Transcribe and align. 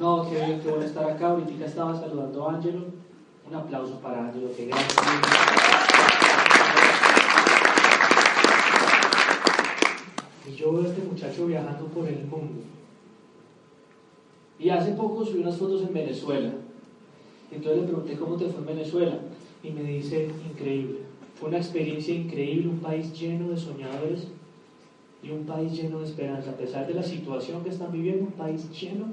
No, 0.00 0.28
qué 0.28 0.36
bien, 0.36 0.60
qué 0.60 0.68
bueno 0.68 0.84
estar 0.84 1.08
acá. 1.08 1.30
Ahorita 1.30 1.64
estaba 1.64 1.98
saludando 1.98 2.48
a 2.48 2.54
Ángelo. 2.54 2.86
Un 3.48 3.54
aplauso 3.54 4.00
para 4.00 4.26
Ángelo, 4.26 4.48
qué 4.56 4.66
gran. 4.66 4.80
Y 10.46 10.54
yo 10.54 10.72
veo 10.72 10.82
a 10.82 10.86
este 10.86 11.02
muchacho 11.02 11.46
viajando 11.46 11.86
por 11.86 12.08
el 12.08 12.24
mundo. 12.26 12.62
Y 14.58 14.70
hace 14.70 14.92
poco 14.92 15.24
subí 15.24 15.40
unas 15.40 15.56
fotos 15.56 15.82
en 15.82 15.94
Venezuela. 15.94 16.52
Entonces 17.52 17.82
le 17.82 17.86
pregunté 17.86 18.16
cómo 18.16 18.36
te 18.36 18.46
fue 18.46 18.60
en 18.60 18.66
Venezuela. 18.66 19.18
Y 19.62 19.70
me 19.70 19.82
dice, 19.82 20.30
increíble. 20.48 21.00
Fue 21.38 21.48
una 21.48 21.58
experiencia 21.58 22.14
increíble, 22.14 22.68
un 22.68 22.80
país 22.80 23.12
lleno 23.12 23.50
de 23.50 23.56
soñadores 23.56 24.26
y 25.22 25.30
un 25.30 25.44
país 25.44 25.72
lleno 25.72 26.00
de 26.00 26.06
esperanza. 26.06 26.50
A 26.50 26.56
pesar 26.56 26.86
de 26.86 26.94
la 26.94 27.02
situación 27.02 27.62
que 27.62 27.70
están 27.70 27.92
viviendo, 27.92 28.24
un 28.24 28.32
país 28.32 28.68
lleno 28.70 29.06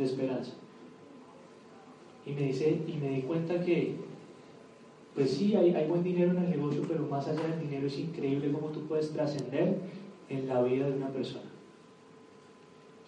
de 0.00 0.06
esperanza. 0.06 0.52
Y 2.26 2.32
me 2.32 2.42
dice, 2.42 2.80
y 2.86 2.94
me 2.94 3.10
di 3.10 3.22
cuenta 3.22 3.60
que, 3.62 3.96
pues 5.14 5.30
sí, 5.30 5.54
hay, 5.54 5.74
hay 5.74 5.86
buen 5.86 6.02
dinero 6.02 6.32
en 6.32 6.38
el 6.38 6.50
negocio, 6.50 6.82
pero 6.88 7.06
más 7.06 7.28
allá 7.28 7.42
del 7.42 7.60
dinero 7.60 7.86
es 7.86 7.98
increíble 7.98 8.50
cómo 8.50 8.68
tú 8.68 8.86
puedes 8.86 9.10
trascender 9.12 9.76
en 10.28 10.48
la 10.48 10.62
vida 10.62 10.88
de 10.88 10.96
una 10.96 11.08
persona. 11.08 11.50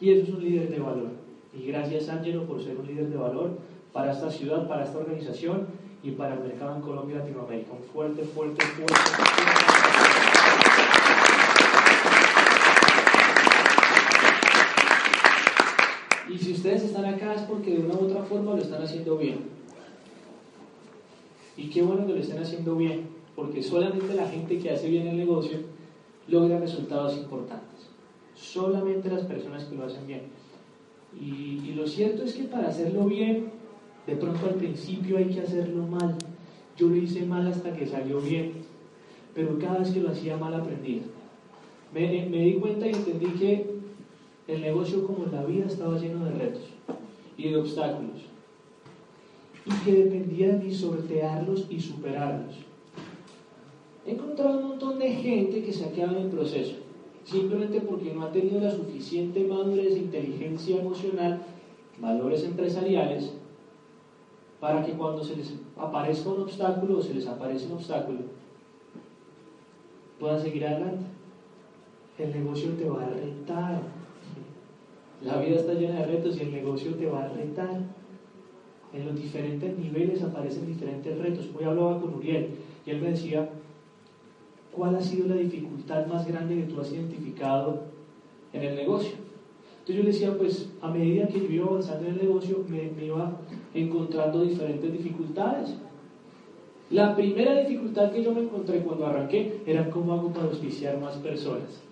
Y 0.01 0.11
eso 0.11 0.25
es 0.25 0.29
un 0.31 0.45
líder 0.45 0.69
de 0.71 0.81
valor. 0.81 1.11
Y 1.55 1.67
gracias, 1.67 2.09
Ángelo, 2.09 2.47
por 2.47 2.63
ser 2.63 2.77
un 2.77 2.87
líder 2.87 3.09
de 3.09 3.17
valor 3.17 3.59
para 3.93 4.13
esta 4.13 4.31
ciudad, 4.31 4.69
para 4.69 4.85
esta 4.85 4.99
organización 4.99 5.67
y 6.03 6.11
para 6.13 6.35
el 6.35 6.41
mercado 6.41 6.77
en 6.77 6.83
Colombia 6.83 7.17
y 7.17 7.19
Latinoamérica. 7.21 7.73
Un 7.73 7.85
fuerte, 7.85 8.23
fuerte, 8.25 8.65
fuerte 8.65 9.01
si 16.43 16.52
ustedes 16.63 16.85
están 16.85 17.05
acá 17.07 17.35
es 17.35 17.43
porque 17.43 17.73
de 17.73 17.81
una 17.81 17.95
u 17.95 18.05
otra 18.05 18.23
forma 18.23 18.55
lo 18.55 18.63
están 18.63 18.81
haciendo 18.81 19.19
bien. 19.19 19.39
Y 21.57 21.69
qué 21.71 21.83
bueno 21.83 22.07
que 22.07 22.13
lo 22.13 22.21
estén 22.21 22.39
haciendo 22.39 22.77
bien, 22.77 23.09
porque 23.35 23.61
solamente 23.65 24.15
la 24.15 24.29
gente 24.29 24.61
que 24.61 24.71
hace 24.71 24.89
bien 24.89 25.09
el 25.09 25.17
negocio 25.17 25.59
logra 26.29 26.61
resultados 26.61 27.17
importantes. 27.17 27.89
Solamente 28.37 29.11
las 29.11 29.25
personas 29.25 29.65
que 29.65 29.75
lo 29.75 29.87
hacen 29.87 30.07
bien. 30.07 30.23
Y, 31.21 31.69
y 31.69 31.75
lo 31.75 31.85
cierto 31.85 32.23
es 32.23 32.35
que 32.35 32.45
para 32.45 32.69
hacerlo 32.69 33.07
bien 33.07 33.51
de 34.07 34.15
pronto 34.15 34.47
al 34.47 34.55
principio 34.55 35.19
hay 35.19 35.31
que 35.31 35.41
hacerlo 35.41 35.85
mal. 35.89 36.15
Yo 36.77 36.87
lo 36.87 36.95
hice 36.95 37.27
mal 37.27 37.45
hasta 37.45 37.73
que 37.73 37.89
salió 37.89 38.21
bien, 38.21 38.53
pero 39.35 39.59
cada 39.59 39.81
vez 39.81 39.91
que 39.91 40.01
lo 40.01 40.11
hacía 40.11 40.37
mal 40.37 40.55
aprendía. 40.55 41.03
Me, 41.93 42.09
di 42.09 42.55
cuenta 42.55 42.87
y 42.87 42.93
entendí 42.93 43.27
que 43.33 43.72
el 44.49 44.61
negocio 44.61 45.07
como 45.07 45.27
la 45.27 45.45
vida 45.45 45.67
estaba 45.67 45.99
lleno 45.99 46.25
de 46.25 46.33
retos 46.33 46.65
y 47.37 47.51
de 47.51 47.57
obstáculos. 47.57 48.23
Y 49.65 49.85
que 49.85 50.05
dependía 50.05 50.57
de 50.57 50.73
sortearlos 50.73 51.67
y 51.71 51.81
superarlos. 51.81 52.57
He 54.05 54.13
encontrado 54.13 54.59
un 54.59 54.69
montón 54.71 54.99
de 54.99 55.11
gente 55.11 55.63
que 55.63 55.73
se 55.73 55.85
ha 55.85 55.93
quedado 55.93 56.17
en 56.17 56.25
el 56.25 56.31
proceso, 56.31 56.75
simplemente 57.25 57.81
porque 57.81 58.13
no 58.13 58.23
ha 58.23 58.33
tenido 58.33 58.61
la 58.61 58.71
suficiente 58.71 59.45
madurez, 59.45 59.97
inteligencia 59.97 60.81
emocional, 60.81 61.41
valores 62.01 62.43
empresariales 62.43 63.33
para 64.59 64.85
que 64.85 64.93
cuando 64.93 65.25
se 65.25 65.37
les 65.37 65.55
aparezca 65.77 66.31
un 66.31 66.43
obstáculo 66.43 66.99
o 66.99 67.03
se 67.03 67.15
les 67.15 67.27
aparece 67.27 67.67
un 67.67 67.73
obstáculo, 67.73 68.21
puedan 70.19 70.41
seguir 70.41 70.67
adelante. 70.67 71.05
El 72.19 72.33
negocio 72.33 72.71
te 72.75 72.89
va 72.89 73.03
a 73.03 73.09
retar. 73.09 73.83
La 75.25 75.39
vida 75.39 75.57
está 75.57 75.75
llena 75.75 76.01
de 76.01 76.07
retos 76.07 76.37
y 76.37 76.43
el 76.43 76.53
negocio 76.53 76.95
te 76.95 77.07
va 77.07 77.25
a 77.25 77.29
retar. 77.29 77.81
En 78.93 79.07
los 79.07 79.15
diferentes 79.15 79.79
niveles 79.79 80.23
aparecen 80.23 80.67
diferentes 80.67 81.17
retos. 81.19 81.49
Hoy 81.57 81.65
hablaba 81.65 82.01
con 82.01 82.15
Uriel 82.15 82.49
y 82.85 82.91
él 82.91 83.01
me 83.01 83.11
decía, 83.11 83.49
¿cuál 84.73 84.97
ha 84.97 85.01
sido 85.01 85.29
la 85.29 85.37
dificultad 85.37 86.07
más 86.07 86.27
grande 86.27 86.57
que 86.57 86.65
tú 86.65 86.81
has 86.81 86.93
identificado 86.93 87.85
en 88.53 88.63
el 88.63 88.75
negocio? 88.75 89.13
Entonces 89.83 89.97
yo 89.97 90.03
le 90.03 90.13
decía, 90.13 90.37
pues 90.37 90.69
a 90.81 90.91
medida 90.91 91.29
que 91.29 91.41
yo 91.41 91.51
iba 91.51 91.67
avanzando 91.67 92.05
en 92.05 92.13
el 92.13 92.19
negocio, 92.19 92.65
me, 92.69 93.05
iba 93.05 93.33
encontrando 93.75 94.43
diferentes 94.43 94.93
dificultades. 94.93 95.75
La 96.91 97.17
primera 97.17 97.59
dificultad 97.61 98.11
que 98.11 98.23
yo 98.23 98.33
me 98.33 98.43
encontré 98.43 98.81
cuando 98.83 99.07
arranqué 99.07 99.63
era 99.67 99.89
cómo 99.89 100.13
hago 100.13 100.33
para 100.33 100.47
auspiciar 100.47 101.01
más 101.01 101.17
personas. 101.17 101.83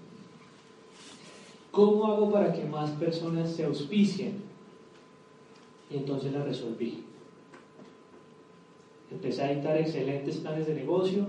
¿Cómo 1.71 2.07
hago 2.07 2.31
para 2.31 2.53
que 2.53 2.65
más 2.65 2.91
personas 2.91 3.51
se 3.51 3.65
auspicien? 3.65 4.43
Y 5.91 5.99
entonces 5.99 6.33
la 6.33 6.43
resolví. 6.43 7.05
Empecé 9.11 9.43
a 9.43 9.53
editar 9.53 9.77
excelentes 9.77 10.37
planes 10.37 10.67
de 10.67 10.75
negocio 10.75 11.27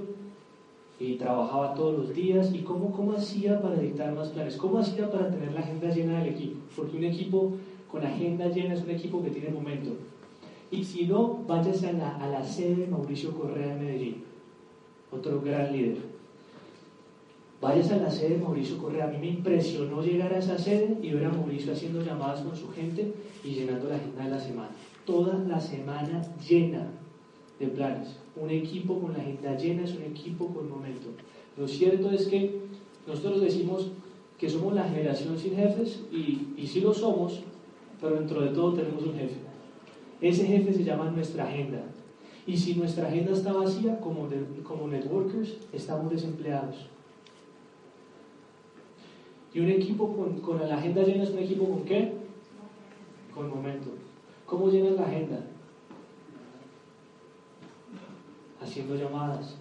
y 0.99 1.15
trabajaba 1.15 1.73
todos 1.73 1.97
los 1.97 2.15
días. 2.15 2.53
¿Y 2.53 2.59
cómo, 2.59 2.91
cómo 2.91 3.13
hacía 3.13 3.61
para 3.61 3.75
editar 3.75 4.13
más 4.13 4.29
planes? 4.29 4.55
¿Cómo 4.57 4.79
hacía 4.79 5.11
para 5.11 5.29
tener 5.29 5.51
la 5.53 5.61
agenda 5.61 5.89
llena 5.89 6.19
del 6.19 6.33
equipo? 6.33 6.59
Porque 6.75 6.97
un 6.97 7.03
equipo 7.03 7.53
con 7.91 8.05
agenda 8.05 8.47
llena 8.47 8.73
es 8.75 8.83
un 8.83 8.91
equipo 8.91 9.23
que 9.23 9.31
tiene 9.31 9.49
momento. 9.49 9.91
Y 10.71 10.83
si 10.83 11.05
no, 11.05 11.43
váyase 11.47 11.89
a 11.89 11.93
la, 11.93 12.15
a 12.17 12.27
la 12.27 12.43
sede 12.43 12.75
de 12.75 12.87
Mauricio 12.87 13.31
Correa 13.37 13.73
en 13.73 13.83
Medellín, 13.83 14.23
otro 15.11 15.41
gran 15.41 15.73
líder. 15.73 15.97
Váyase 17.61 17.93
a 17.93 17.97
la 17.97 18.09
sede 18.09 18.37
de 18.37 18.43
Mauricio 18.43 18.79
Correa. 18.79 19.05
A 19.05 19.07
mí 19.07 19.19
me 19.19 19.27
impresionó 19.27 20.01
llegar 20.01 20.33
a 20.33 20.39
esa 20.39 20.57
sede 20.57 20.97
y 20.99 21.11
ver 21.11 21.25
a 21.25 21.29
Mauricio 21.29 21.73
haciendo 21.73 22.01
llamadas 22.01 22.41
con 22.41 22.55
su 22.55 22.71
gente 22.71 23.13
y 23.43 23.49
llenando 23.49 23.87
la 23.87 23.97
agenda 23.97 24.23
de 24.23 24.31
la 24.31 24.39
semana. 24.39 24.71
Toda 25.05 25.37
la 25.37 25.59
semana 25.59 26.23
llena 26.49 26.87
de 27.59 27.67
planes. 27.67 28.17
Un 28.35 28.49
equipo 28.49 28.99
con 28.99 29.13
la 29.13 29.19
agenda 29.19 29.55
llena 29.55 29.83
es 29.83 29.93
un 29.95 30.01
equipo 30.01 30.47
con 30.47 30.71
momento. 30.71 31.09
Lo 31.55 31.67
cierto 31.67 32.09
es 32.09 32.25
que 32.27 32.61
nosotros 33.05 33.41
decimos 33.41 33.91
que 34.39 34.49
somos 34.49 34.73
la 34.73 34.89
generación 34.89 35.37
sin 35.37 35.55
jefes 35.55 36.03
y, 36.11 36.65
sí 36.65 36.81
lo 36.81 36.95
somos, 36.95 37.43
pero 38.01 38.15
dentro 38.15 38.41
de 38.41 38.49
todo 38.49 38.73
tenemos 38.73 39.03
un 39.03 39.13
jefe. 39.13 39.35
Ese 40.19 40.47
jefe 40.47 40.73
se 40.73 40.83
llama 40.83 41.11
nuestra 41.11 41.43
agenda. 41.43 41.83
Y 42.47 42.57
si 42.57 42.73
nuestra 42.73 43.07
agenda 43.07 43.33
está 43.33 43.53
vacía, 43.53 43.99
como 43.99 44.87
networkers, 44.87 45.57
estamos 45.71 46.11
desempleados. 46.11 46.90
Y 49.53 49.59
un 49.59 49.69
equipo 49.69 50.15
con, 50.15 50.39
con, 50.39 50.59
la 50.59 50.77
agenda 50.77 51.03
llena 51.03 51.23
es 51.23 51.31
un 51.31 51.39
equipo 51.39 51.65
con 51.65 51.83
qué? 51.83 52.13
Con 53.33 53.49
momento. 53.49 53.89
¿Cómo 54.45 54.69
llenas 54.69 54.93
la 54.93 55.05
agenda? 55.05 55.43
Haciendo 58.61 58.95
llamadas. 58.95 59.55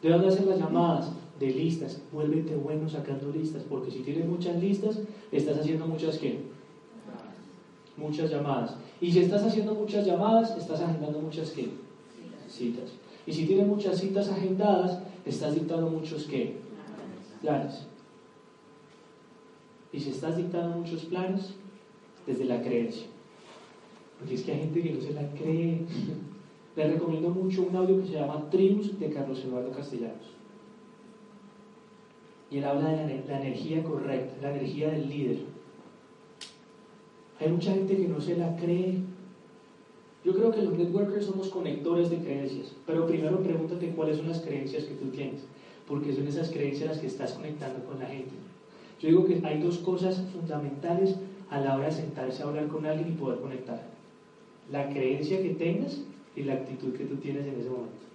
¿De 0.00 0.10
dónde 0.10 0.28
hacen 0.28 0.48
las 0.48 0.58
llamadas? 0.58 1.12
De 1.40 1.50
listas. 1.50 2.00
Vuélvete 2.12 2.54
bueno 2.54 2.88
sacando 2.88 3.30
listas, 3.30 3.62
porque 3.68 3.90
si 3.90 4.00
tienes 4.00 4.28
muchas 4.28 4.60
listas, 4.60 5.00
estás 5.32 5.58
haciendo 5.58 5.86
muchas 5.86 6.18
qué? 6.18 6.40
Muchas 7.96 8.30
llamadas. 8.30 8.76
Y 9.00 9.10
si 9.10 9.20
estás 9.20 9.42
haciendo 9.42 9.74
muchas 9.74 10.06
llamadas, 10.06 10.56
estás 10.56 10.80
agendando 10.80 11.20
muchas 11.20 11.50
¿qué? 11.50 11.70
citas. 12.48 12.92
Y 13.26 13.32
si 13.32 13.46
tienes 13.46 13.66
muchas 13.66 13.98
citas 13.98 14.28
agendadas, 14.28 15.00
estás 15.24 15.54
dictando 15.54 15.88
muchos 15.88 16.24
qué? 16.24 16.56
Planes. 17.40 17.86
Y 19.92 20.00
si 20.00 20.10
estás 20.10 20.36
dictando 20.36 20.76
muchos 20.78 21.04
planes, 21.04 21.54
desde 22.26 22.44
la 22.44 22.62
creencia. 22.62 23.06
Porque 24.18 24.34
es 24.34 24.42
que 24.42 24.52
hay 24.52 24.60
gente 24.60 24.82
que 24.82 24.92
no 24.92 25.00
se 25.00 25.12
la 25.12 25.28
cree. 25.32 25.80
Le 26.76 26.88
recomiendo 26.88 27.28
mucho 27.28 27.66
un 27.68 27.76
audio 27.76 28.00
que 28.00 28.06
se 28.06 28.14
llama 28.14 28.48
Tribus 28.50 28.98
de 28.98 29.10
Carlos 29.10 29.44
Eduardo 29.44 29.72
Castellanos. 29.72 30.32
Y 32.50 32.58
él 32.58 32.64
habla 32.64 32.90
de 32.90 33.24
la 33.26 33.40
energía 33.40 33.82
correcta, 33.82 34.34
la 34.40 34.56
energía 34.56 34.90
del 34.90 35.08
líder. 35.08 35.38
Hay 37.40 37.50
mucha 37.50 37.72
gente 37.72 37.96
que 37.96 38.08
no 38.08 38.20
se 38.20 38.36
la 38.36 38.56
cree. 38.56 39.00
Yo 40.24 40.34
creo 40.34 40.50
que 40.50 40.62
los 40.62 40.78
networkers 40.78 41.26
somos 41.26 41.48
conectores 41.48 42.08
de 42.08 42.18
creencias, 42.18 42.72
pero 42.86 43.06
primero 43.06 43.42
pregúntate 43.42 43.90
cuáles 43.90 44.18
son 44.18 44.28
las 44.28 44.40
creencias 44.40 44.84
que 44.84 44.94
tú 44.94 45.08
tienes, 45.08 45.42
porque 45.88 46.14
son 46.14 46.26
esas 46.28 46.50
creencias 46.50 46.90
las 46.90 46.98
que 46.98 47.08
estás 47.08 47.32
conectando 47.32 47.84
con 47.84 47.98
la 47.98 48.06
gente. 48.06 48.32
Yo 49.02 49.08
digo 49.08 49.24
que 49.24 49.42
hay 49.44 49.60
dos 49.60 49.78
cosas 49.78 50.22
fundamentales 50.32 51.16
a 51.50 51.58
la 51.58 51.74
hora 51.74 51.86
de 51.86 51.92
sentarse 51.92 52.40
a 52.40 52.46
hablar 52.46 52.68
con 52.68 52.86
alguien 52.86 53.08
y 53.08 53.12
poder 53.12 53.40
conectar. 53.40 53.82
La 54.70 54.88
creencia 54.90 55.42
que 55.42 55.50
tengas 55.50 55.98
y 56.36 56.42
la 56.42 56.54
actitud 56.54 56.92
que 56.92 57.04
tú 57.04 57.16
tienes 57.16 57.44
en 57.48 57.58
ese 57.58 57.68
momento. 57.68 58.06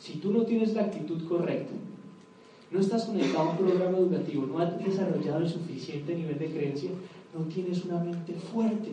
Si 0.00 0.14
tú 0.14 0.32
no 0.32 0.42
tienes 0.42 0.74
la 0.74 0.82
actitud 0.82 1.24
correcta, 1.28 1.72
no 2.72 2.80
estás 2.80 3.04
conectado 3.04 3.50
a 3.50 3.52
un 3.52 3.56
programa 3.58 3.98
educativo, 3.98 4.46
no 4.46 4.58
has 4.58 4.76
desarrollado 4.82 5.38
el 5.38 5.48
suficiente 5.48 6.12
nivel 6.12 6.38
de 6.38 6.50
creencia, 6.50 6.90
no 7.32 7.42
tienes 7.42 7.84
una 7.84 8.00
mente 8.00 8.34
fuerte. 8.34 8.90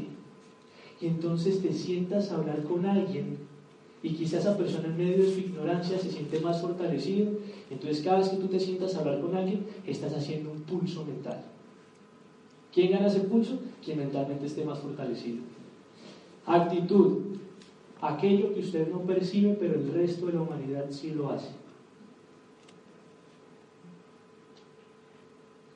Y 1.01 1.07
entonces 1.07 1.61
te 1.61 1.73
sientas 1.73 2.29
a 2.29 2.35
hablar 2.35 2.61
con 2.63 2.85
alguien 2.85 3.37
y 4.03 4.11
quizás 4.11 4.41
esa 4.41 4.55
persona 4.55 4.87
en 4.87 4.97
medio 4.97 5.17
de 5.17 5.33
su 5.33 5.39
ignorancia 5.39 5.97
se 5.97 6.11
siente 6.11 6.39
más 6.39 6.61
fortalecido. 6.61 7.31
Entonces 7.69 8.01
cada 8.03 8.19
vez 8.19 8.29
que 8.29 8.37
tú 8.37 8.47
te 8.47 8.59
sientas 8.59 8.95
a 8.95 8.99
hablar 8.99 9.21
con 9.21 9.35
alguien, 9.35 9.65
estás 9.85 10.13
haciendo 10.13 10.51
un 10.51 10.61
pulso 10.61 11.05
mental. 11.05 11.43
¿Quién 12.73 12.91
gana 12.91 13.07
ese 13.07 13.21
pulso? 13.21 13.59
Quien 13.83 13.97
mentalmente 13.97 14.45
esté 14.45 14.63
más 14.63 14.79
fortalecido. 14.79 15.39
Actitud. 16.45 17.37
Aquello 17.99 18.53
que 18.53 18.59
usted 18.59 18.87
no 18.91 19.01
percibe, 19.01 19.57
pero 19.59 19.75
el 19.75 19.91
resto 19.91 20.27
de 20.27 20.33
la 20.33 20.41
humanidad 20.41 20.85
sí 20.91 21.11
lo 21.11 21.31
hace. 21.31 21.49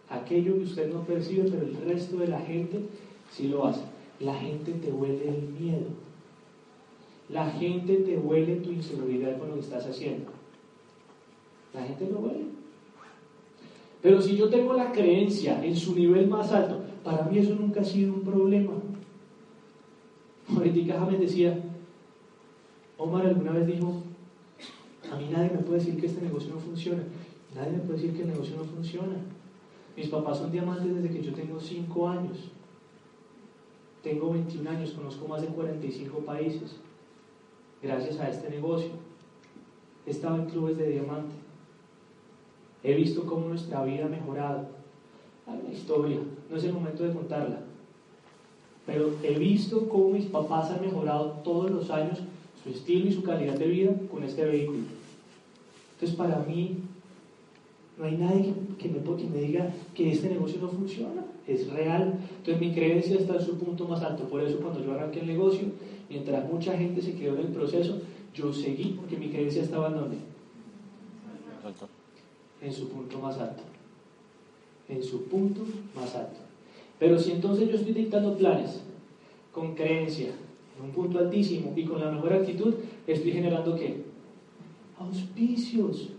Aquello 0.09 0.55
que 0.55 0.63
usted 0.63 0.93
no 0.93 1.01
percibe, 1.01 1.49
pero 1.49 1.65
el 1.65 1.75
resto 1.77 2.17
de 2.17 2.27
la 2.27 2.39
gente 2.39 2.81
sí 3.31 3.47
lo 3.47 3.65
hace. 3.65 3.81
La 4.19 4.35
gente 4.35 4.73
te 4.73 4.91
huele 4.91 5.29
el 5.29 5.41
miedo. 5.59 5.87
La 7.29 7.49
gente 7.49 7.95
te 7.95 8.17
huele 8.17 8.57
tu 8.57 8.71
inseguridad 8.71 9.39
con 9.39 9.49
lo 9.49 9.53
que 9.55 9.61
estás 9.61 9.87
haciendo. 9.87 10.40
La 11.73 11.83
gente 11.83 12.09
lo 12.09 12.19
huele. 12.19 12.45
Pero 14.01 14.21
si 14.21 14.35
yo 14.35 14.49
tengo 14.49 14.73
la 14.73 14.91
creencia 14.91 15.63
en 15.63 15.75
su 15.75 15.95
nivel 15.95 16.27
más 16.27 16.51
alto, 16.51 16.81
para 17.03 17.23
mí 17.23 17.37
eso 17.37 17.55
nunca 17.55 17.81
ha 17.81 17.83
sido 17.83 18.13
un 18.13 18.21
problema. 18.21 18.73
Ahorita 20.49 21.05
me 21.05 21.17
decía, 21.17 21.57
Omar 22.97 23.25
alguna 23.25 23.51
vez 23.51 23.67
dijo, 23.67 24.03
a 25.11 25.15
mí 25.15 25.29
nadie 25.31 25.51
me 25.51 25.59
puede 25.59 25.79
decir 25.79 25.99
que 25.99 26.07
este 26.07 26.21
negocio 26.21 26.53
no 26.53 26.59
funciona. 26.59 27.03
Nadie 27.55 27.73
me 27.73 27.79
puede 27.79 27.99
decir 27.99 28.15
que 28.15 28.23
el 28.23 28.29
negocio 28.29 28.55
no 28.57 28.63
funciona. 28.63 29.17
Mis 29.95 30.07
papás 30.07 30.37
son 30.37 30.51
diamantes 30.51 30.93
desde 30.93 31.09
que 31.09 31.23
yo 31.23 31.33
tengo 31.33 31.59
5 31.59 32.09
años. 32.09 32.51
Tengo 34.03 34.31
21 34.31 34.69
años, 34.69 34.91
conozco 34.91 35.27
más 35.27 35.41
de 35.41 35.47
45 35.47 36.19
países. 36.19 36.77
Gracias 37.83 38.19
a 38.19 38.29
este 38.29 38.49
negocio. 38.49 38.91
He 40.05 40.11
estado 40.11 40.37
en 40.37 40.45
clubes 40.45 40.77
de 40.77 40.89
diamante. 40.89 41.35
He 42.83 42.95
visto 42.95 43.25
cómo 43.25 43.47
nuestra 43.47 43.83
vida 43.83 44.05
ha 44.05 44.09
mejorado. 44.09 44.67
Hay 45.47 45.59
una 45.65 45.73
historia, 45.73 46.17
no 46.49 46.57
es 46.57 46.63
el 46.63 46.73
momento 46.73 47.03
de 47.03 47.13
contarla. 47.13 47.61
Pero 48.85 49.11
he 49.23 49.37
visto 49.37 49.87
cómo 49.87 50.09
mis 50.09 50.25
papás 50.25 50.71
han 50.71 50.81
mejorado 50.81 51.41
todos 51.43 51.69
los 51.69 51.89
años 51.91 52.19
su 52.63 52.69
estilo 52.69 53.07
y 53.07 53.13
su 53.13 53.23
calidad 53.23 53.55
de 53.55 53.67
vida 53.67 53.93
con 54.09 54.23
este 54.23 54.45
vehículo. 54.45 54.79
Entonces, 55.93 56.17
para 56.17 56.39
mí, 56.39 56.77
no 57.97 58.05
hay 58.05 58.17
nadie 58.17 58.53
que, 58.79 58.89
me, 58.89 58.99
que 58.99 59.29
me 59.29 59.41
diga 59.41 59.71
que 59.93 60.11
este 60.11 60.29
negocio 60.29 60.59
no 60.61 60.69
funciona. 60.69 61.25
Es 61.47 61.71
real. 61.71 62.19
Entonces, 62.37 62.59
mi 62.59 62.73
creencia 62.73 63.17
está 63.17 63.35
en 63.35 63.41
su 63.41 63.57
punto 63.57 63.87
más 63.87 64.01
alto. 64.01 64.23
Por 64.23 64.41
eso, 64.41 64.57
cuando 64.59 64.83
yo 64.83 64.93
arranqué 64.93 65.19
el 65.19 65.27
negocio, 65.27 65.67
mientras 66.09 66.51
mucha 66.51 66.77
gente 66.77 67.01
se 67.01 67.15
quedó 67.15 67.35
en 67.35 67.45
el 67.45 67.53
proceso, 67.53 67.99
yo 68.33 68.51
seguí 68.53 68.95
porque 68.97 69.17
mi 69.17 69.29
creencia 69.29 69.61
estaba 69.61 69.89
en 69.89 69.95
donde? 69.95 70.17
En 72.61 72.71
su 72.71 72.89
punto 72.89 73.19
más 73.19 73.37
alto. 73.37 73.63
En 74.87 75.03
su 75.03 75.23
punto 75.25 75.61
más 75.95 76.15
alto. 76.15 76.39
Pero 76.99 77.17
si 77.17 77.31
entonces 77.31 77.69
yo 77.69 77.75
estoy 77.75 77.93
dictando 77.93 78.37
planes 78.37 78.81
con 79.51 79.73
creencia, 79.73 80.29
en 80.77 80.85
un 80.85 80.91
punto 80.91 81.19
altísimo 81.19 81.73
y 81.75 81.85
con 81.85 81.99
la 81.99 82.11
mejor 82.11 82.33
actitud, 82.33 82.75
estoy 83.07 83.31
generando 83.31 83.75
qué? 83.75 84.03
Auspicios. 84.97 86.09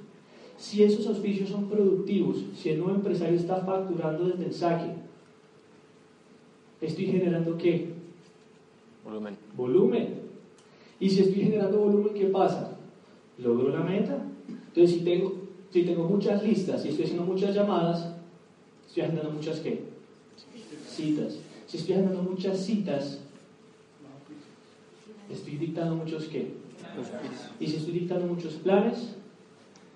Si 0.56 0.82
esos 0.82 1.06
auspicios 1.06 1.48
son 1.48 1.68
productivos, 1.68 2.44
si 2.56 2.70
el 2.70 2.78
nuevo 2.78 2.94
empresario 2.94 3.36
está 3.36 3.56
facturando 3.64 4.24
desde 4.24 4.46
el 4.46 4.52
saque, 4.52 4.92
estoy 6.80 7.06
generando 7.06 7.56
qué? 7.56 7.92
Volumen. 9.04 9.36
Volumen. 9.56 10.22
Y 11.00 11.10
si 11.10 11.22
estoy 11.22 11.42
generando 11.42 11.78
volumen, 11.78 12.14
¿qué 12.14 12.26
pasa? 12.26 12.76
Logro 13.38 13.70
la 13.70 13.80
meta. 13.80 14.24
Entonces, 14.48 14.98
si 14.98 15.04
tengo, 15.04 15.41
si 15.72 15.84
tengo 15.84 16.04
muchas 16.04 16.42
listas 16.42 16.84
y 16.84 16.90
estoy 16.90 17.04
haciendo 17.06 17.24
muchas 17.24 17.54
llamadas, 17.54 18.14
estoy 18.86 19.04
agendando 19.04 19.30
muchas 19.30 19.60
qué? 19.60 19.84
Citas. 20.86 21.38
Si 21.66 21.78
estoy 21.78 21.94
agendando 21.94 22.22
muchas 22.22 22.58
citas, 22.60 23.20
estoy 25.30 25.56
dictando 25.56 25.96
muchos 25.96 26.26
qué? 26.26 26.52
Y 27.58 27.66
si 27.66 27.76
estoy 27.76 27.94
dictando 27.94 28.26
muchos 28.26 28.54
planes, 28.54 29.16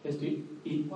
estoy, 0.03 0.45
y 0.65 0.87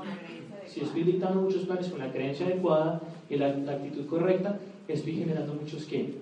si 0.67 0.81
estoy 0.81 1.03
dictando 1.03 1.43
muchos 1.43 1.65
planes 1.65 1.89
con 1.89 1.99
la 1.99 2.11
creencia 2.11 2.47
adecuada 2.47 3.03
y 3.29 3.37
la, 3.37 3.49
actitud 3.49 4.07
correcta, 4.07 4.61
estoy 4.89 5.13
generando 5.13 5.55
muchos 5.55 5.85
qué? 5.85 6.15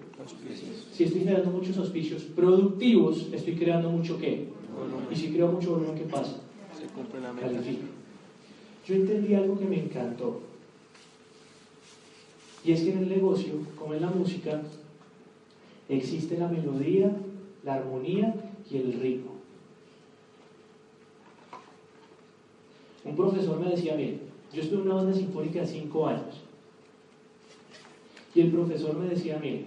Si 0.92 1.04
estoy 1.04 1.20
generando 1.20 1.52
muchos 1.52 1.78
auspicios 1.78 2.22
productivos, 2.24 3.28
estoy 3.32 3.54
creando 3.54 3.88
mucho 3.88 4.18
qué? 4.18 4.48
Y 5.12 5.14
si 5.14 5.32
creo 5.32 5.52
mucho 5.52 5.70
volumen, 5.70 5.94
¿qué 5.94 6.04
pasa? 6.04 6.40
Se 6.76 6.86
cumple 6.88 7.20
la 7.20 7.32
Califico. 7.34 7.97
Yo 8.88 8.94
entendí 8.94 9.34
algo 9.34 9.58
que 9.58 9.66
me 9.66 9.78
encantó. 9.78 10.40
Y 12.64 12.72
es 12.72 12.82
que 12.82 12.92
en 12.92 12.98
el 12.98 13.08
negocio, 13.10 13.52
como 13.78 13.92
en 13.92 14.00
la 14.00 14.08
música, 14.08 14.62
existe 15.90 16.38
la 16.38 16.48
melodía, 16.48 17.14
la 17.64 17.74
armonía 17.74 18.34
y 18.70 18.78
el 18.78 18.94
ritmo. 18.94 19.32
Un 23.04 23.14
profesor 23.14 23.60
me 23.60 23.68
decía, 23.68 23.94
bien, 23.94 24.20
yo 24.54 24.62
estuve 24.62 24.80
en 24.80 24.86
una 24.86 24.94
banda 24.94 25.12
sinfónica 25.12 25.60
de 25.60 25.66
cinco 25.66 26.06
años. 26.06 26.40
Y 28.34 28.40
el 28.40 28.50
profesor 28.50 28.98
me 28.98 29.08
decía, 29.08 29.38
mire, 29.38 29.64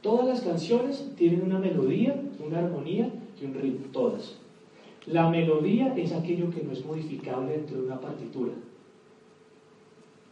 todas 0.00 0.26
las 0.26 0.40
canciones 0.40 1.06
tienen 1.16 1.42
una 1.42 1.60
melodía, 1.60 2.20
una 2.44 2.58
armonía 2.58 3.08
y 3.40 3.44
un 3.44 3.54
ritmo, 3.54 3.86
todas. 3.92 4.41
La 5.06 5.28
melodía 5.28 5.94
es 5.96 6.12
aquello 6.12 6.50
que 6.50 6.62
no 6.62 6.72
es 6.72 6.84
modificable 6.84 7.52
dentro 7.52 7.78
de 7.78 7.86
una 7.86 8.00
partitura. 8.00 8.52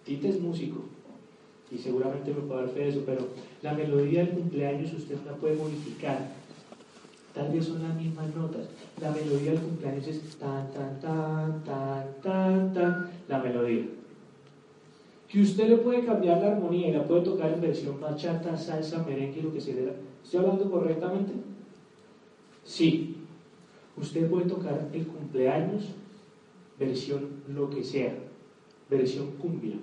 Tite 0.04 0.28
es 0.28 0.40
músico 0.40 0.84
y 1.70 1.78
seguramente 1.78 2.32
me 2.32 2.42
puede 2.42 2.62
dar 2.62 2.70
fe 2.70 2.80
de 2.80 2.88
eso, 2.88 3.02
pero 3.04 3.28
la 3.62 3.74
melodía 3.74 4.24
del 4.24 4.34
cumpleaños 4.34 4.92
usted 4.92 5.16
no 5.24 5.32
la 5.32 5.36
puede 5.36 5.56
modificar. 5.56 6.28
Tal 7.34 7.52
vez 7.52 7.64
son 7.64 7.82
las 7.82 7.94
mismas 7.94 8.34
notas. 8.34 8.68
La 9.00 9.10
melodía 9.10 9.52
del 9.52 9.60
cumpleaños 9.60 10.06
es 10.06 10.36
tan, 10.36 10.70
tan, 10.72 11.00
tan, 11.00 11.64
tan, 11.64 12.20
tan, 12.22 12.74
tan, 12.74 13.10
la 13.28 13.38
melodía. 13.38 13.84
Que 15.28 15.42
usted 15.42 15.68
le 15.68 15.76
puede 15.76 16.04
cambiar 16.04 16.40
la 16.40 16.52
armonía 16.52 16.88
y 16.88 16.92
la 16.92 17.06
puede 17.06 17.22
tocar 17.22 17.52
en 17.52 17.60
versión 17.60 18.00
bachata, 18.00 18.56
salsa, 18.56 19.04
merengue, 19.04 19.42
lo 19.42 19.52
que 19.52 19.60
sea. 19.60 19.74
¿Estoy 20.24 20.40
hablando 20.40 20.68
correctamente? 20.68 21.32
Sí. 22.64 23.19
Usted 24.00 24.30
puede 24.30 24.46
tocar 24.46 24.88
el 24.92 25.06
cumpleaños, 25.06 25.90
versión 26.78 27.42
lo 27.48 27.68
que 27.68 27.84
sea, 27.84 28.14
versión 28.88 29.32
cumbia. 29.32 29.76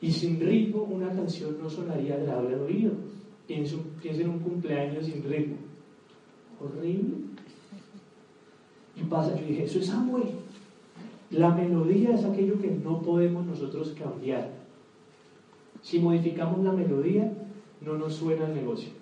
Y 0.00 0.12
sin 0.12 0.38
ritmo 0.38 0.84
una 0.84 1.12
canción 1.12 1.58
no 1.60 1.68
sonaría 1.68 2.14
agradable 2.14 2.54
al 2.54 2.60
oído. 2.60 2.92
Pienso, 3.48 3.80
en 4.04 4.28
un 4.28 4.38
cumpleaños 4.38 5.06
sin 5.06 5.24
ritmo. 5.24 5.56
Horrible. 6.60 7.16
Y 8.94 9.02
pasa, 9.04 9.34
yo 9.38 9.46
dije, 9.46 9.64
eso 9.64 9.80
es 9.80 9.90
Amway. 9.90 10.30
La 11.30 11.54
melodía 11.54 12.14
es 12.14 12.24
aquello 12.24 12.60
que 12.60 12.70
no 12.70 13.02
podemos 13.02 13.44
nosotros 13.44 13.94
cambiar. 13.98 14.50
Si 15.82 15.98
modificamos 15.98 16.62
la 16.64 16.72
melodía, 16.72 17.32
no 17.80 17.98
nos 17.98 18.14
suena 18.14 18.46
el 18.46 18.54
negocio. 18.54 18.97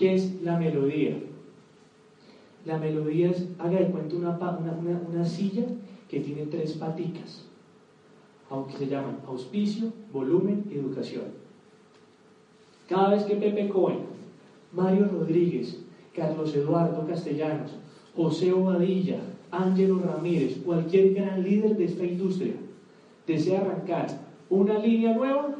¿Qué 0.00 0.14
es 0.14 0.40
la 0.40 0.56
melodía? 0.56 1.14
La 2.64 2.78
melodía 2.78 3.32
es, 3.32 3.46
haga 3.58 3.80
de 3.80 3.90
cuenta 3.90 4.16
una, 4.16 4.30
una, 4.30 4.98
una 5.06 5.26
silla 5.26 5.66
que 6.08 6.20
tiene 6.20 6.46
tres 6.46 6.72
paticas, 6.72 7.44
aunque 8.48 8.78
se 8.78 8.86
llaman 8.86 9.18
auspicio, 9.26 9.92
volumen 10.10 10.66
y 10.70 10.76
educación. 10.76 11.24
Cada 12.88 13.10
vez 13.10 13.24
que 13.24 13.36
Pepe 13.36 13.68
Cohen, 13.68 13.98
Mario 14.72 15.04
Rodríguez, 15.04 15.82
Carlos 16.14 16.54
Eduardo 16.54 17.06
Castellanos, 17.06 17.72
José 18.16 18.54
Obadilla, 18.54 19.20
Ángelo 19.50 19.98
Ramírez, 19.98 20.62
cualquier 20.64 21.12
gran 21.12 21.44
líder 21.44 21.76
de 21.76 21.84
esta 21.84 22.06
industria 22.06 22.54
desea 23.26 23.60
arrancar 23.60 24.06
una 24.48 24.78
línea 24.78 25.12
nueva, 25.12 25.56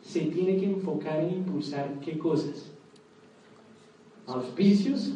se 0.00 0.20
tiene 0.22 0.56
que 0.56 0.64
enfocar 0.64 1.20
en 1.20 1.32
impulsar 1.32 2.00
qué 2.00 2.16
cosas? 2.16 2.72
Auspicios, 4.26 5.14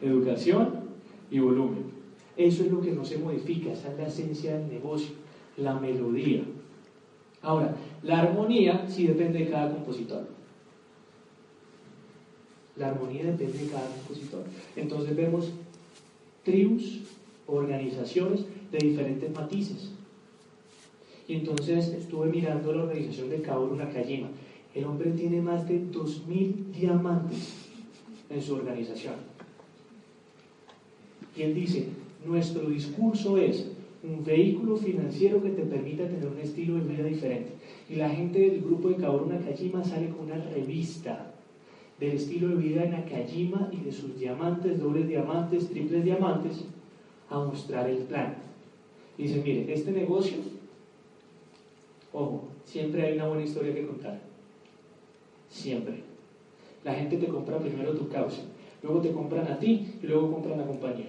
educación 0.00 0.80
y 1.30 1.38
volumen. 1.38 1.84
Eso 2.36 2.64
es 2.64 2.70
lo 2.70 2.80
que 2.80 2.92
no 2.92 3.04
se 3.04 3.18
modifica, 3.18 3.72
esa 3.72 3.92
es 3.92 3.98
la 3.98 4.06
esencia 4.06 4.58
del 4.58 4.68
negocio, 4.68 5.10
la 5.56 5.74
melodía. 5.78 6.42
Ahora, 7.42 7.76
la 8.02 8.20
armonía 8.20 8.86
sí 8.88 9.06
depende 9.06 9.40
de 9.40 9.50
cada 9.50 9.72
compositor. 9.72 10.26
La 12.76 12.88
armonía 12.88 13.24
depende 13.24 13.58
de 13.58 13.70
cada 13.70 13.86
compositor. 13.88 14.44
Entonces 14.74 15.14
vemos 15.14 15.52
tribus, 16.42 17.02
organizaciones 17.46 18.44
de 18.72 18.78
diferentes 18.78 19.32
matices. 19.32 19.92
Y 21.28 21.34
entonces 21.34 21.88
estuve 21.88 22.28
mirando 22.28 22.72
la 22.72 22.84
organización 22.84 23.30
de 23.30 23.40
Kaoru 23.42 23.76
Nakajima. 23.76 24.28
El 24.74 24.84
hombre 24.86 25.12
tiene 25.12 25.40
más 25.40 25.68
de 25.68 25.80
2.000 25.80 26.72
diamantes 26.72 27.63
en 28.30 28.42
su 28.42 28.54
organización. 28.54 29.14
Y 31.36 31.42
él 31.42 31.54
dice, 31.54 31.88
nuestro 32.24 32.68
discurso 32.68 33.38
es 33.38 33.66
un 34.02 34.24
vehículo 34.24 34.76
financiero 34.76 35.42
que 35.42 35.50
te 35.50 35.62
permita 35.62 36.06
tener 36.06 36.26
un 36.26 36.38
estilo 36.38 36.76
de 36.76 36.92
vida 36.92 37.04
diferente. 37.04 37.52
Y 37.88 37.96
la 37.96 38.10
gente 38.10 38.38
del 38.38 38.60
grupo 38.60 38.88
de 38.88 38.96
Kaoru 38.96 39.26
Nakajima 39.26 39.82
sale 39.82 40.08
con 40.10 40.26
una 40.26 40.36
revista 40.36 41.32
del 41.98 42.12
estilo 42.12 42.48
de 42.48 42.56
vida 42.56 42.82
de 42.82 42.88
Nakajima 42.90 43.70
y 43.72 43.78
de 43.78 43.92
sus 43.92 44.18
diamantes, 44.18 44.78
dobles 44.78 45.08
diamantes, 45.08 45.68
triples 45.68 46.04
diamantes, 46.04 46.64
a 47.30 47.38
mostrar 47.38 47.88
el 47.88 47.98
plan. 47.98 48.36
Dice, 49.16 49.40
mire, 49.44 49.72
este 49.72 49.92
negocio, 49.92 50.38
ojo, 52.12 52.48
siempre 52.64 53.06
hay 53.06 53.14
una 53.14 53.28
buena 53.28 53.44
historia 53.44 53.74
que 53.74 53.86
contar. 53.86 54.20
Siempre. 55.48 56.03
La 56.84 56.94
gente 56.94 57.16
te 57.16 57.28
compra 57.28 57.58
primero 57.58 57.94
tu 57.94 58.08
causa, 58.08 58.42
luego 58.82 59.00
te 59.00 59.10
compran 59.10 59.46
a 59.46 59.58
ti 59.58 59.98
y 60.02 60.06
luego 60.06 60.30
compran 60.30 60.58
la 60.58 60.66
compañía. 60.66 61.08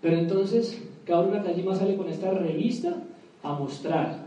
Pero 0.00 0.16
entonces, 0.16 0.82
Kaoru 1.06 1.30
Nakajima 1.30 1.76
sale 1.76 1.96
con 1.96 2.08
esta 2.08 2.30
revista 2.30 3.00
a 3.42 3.52
mostrar, 3.52 4.26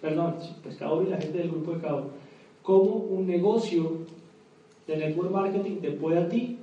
perdón, 0.00 0.38
pues 0.62 0.74
Kaoru 0.74 1.06
y 1.06 1.10
la 1.10 1.18
gente 1.18 1.38
del 1.38 1.48
grupo 1.48 1.70
de 1.70 1.80
Kaoru, 1.80 2.08
cómo 2.62 2.94
un 2.94 3.26
negocio 3.26 3.98
de 4.86 4.96
network 4.96 5.30
marketing 5.30 5.76
te 5.76 5.92
puede 5.92 6.18
a 6.18 6.28
ti 6.28 6.58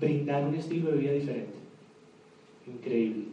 brindar 0.00 0.44
un 0.44 0.54
estilo 0.56 0.90
de 0.90 0.98
vida 0.98 1.12
diferente. 1.12 1.54
Increíble. 2.66 3.26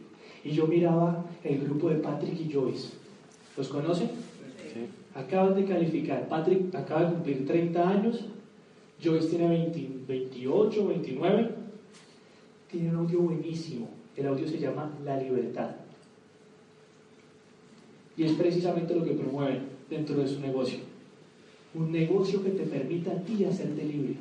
Y 0.44 0.52
yo 0.52 0.66
miraba 0.66 1.24
el 1.42 1.58
grupo 1.58 1.88
de 1.88 1.96
Patrick 1.96 2.38
y 2.38 2.52
Joyce. 2.52 2.90
¿Los 3.56 3.68
conocen? 3.68 4.08
Sí. 4.72 5.01
Acaban 5.14 5.54
de 5.54 5.64
calificar. 5.64 6.28
Patrick 6.28 6.74
acaba 6.74 7.04
de 7.04 7.14
cumplir 7.14 7.46
30 7.46 7.88
años. 7.88 8.24
Joyce 9.02 9.28
tiene 9.28 9.70
28, 10.06 10.86
29. 10.88 11.50
Tiene 12.70 12.90
un 12.90 12.96
audio 12.96 13.20
buenísimo. 13.20 13.88
El 14.16 14.26
audio 14.26 14.46
se 14.46 14.58
llama 14.58 14.90
La 15.04 15.18
Libertad. 15.18 15.70
Y 18.16 18.24
es 18.24 18.32
precisamente 18.32 18.94
lo 18.94 19.04
que 19.04 19.12
promueven 19.12 19.62
dentro 19.88 20.16
de 20.16 20.28
su 20.28 20.40
negocio. 20.40 20.78
Un 21.74 21.90
negocio 21.90 22.42
que 22.42 22.50
te 22.50 22.64
permita 22.64 23.12
a 23.12 23.20
ti 23.22 23.44
hacerte 23.44 23.84
libre. 23.84 24.16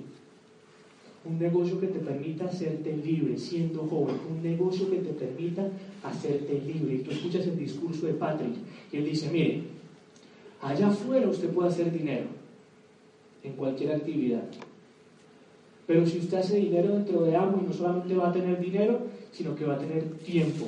Un 1.24 1.38
negocio 1.38 1.80
que 1.80 1.88
te 1.88 2.00
permita 2.00 2.46
hacerte 2.46 2.96
libre 2.98 3.38
siendo 3.38 3.84
joven. 3.84 4.16
Un 4.30 4.42
negocio 4.42 4.90
que 4.90 4.98
te 4.98 5.12
permita 5.12 5.70
hacerte 6.04 6.62
libre. 6.66 6.96
Y 6.96 7.00
tú 7.00 7.12
escuchas 7.12 7.46
el 7.48 7.58
discurso 7.58 8.08
de 8.08 8.14
Patrick 8.14 8.56
y 8.92 8.98
él 8.98 9.06
dice, 9.06 9.30
mire, 9.32 9.64
allá 10.62 10.88
afuera 10.88 11.28
usted 11.28 11.50
puede 11.50 11.70
hacer 11.70 11.92
dinero 11.92 12.26
en 13.44 13.54
cualquier 13.54 13.94
actividad. 13.94 14.44
Pero 15.88 16.06
si 16.06 16.20
usted 16.20 16.38
hace 16.38 16.58
dinero 16.58 16.94
dentro 16.94 17.24
de 17.24 17.32
y 17.32 17.68
no 17.68 17.74
solamente 17.74 18.16
va 18.16 18.30
a 18.30 18.34
tener 18.34 18.60
dinero, 18.60 19.00
sino 19.32 19.56
que 19.56 19.66
va 19.66 19.76
a 19.76 19.80
tener 19.80 20.04
tiempo. 20.20 20.68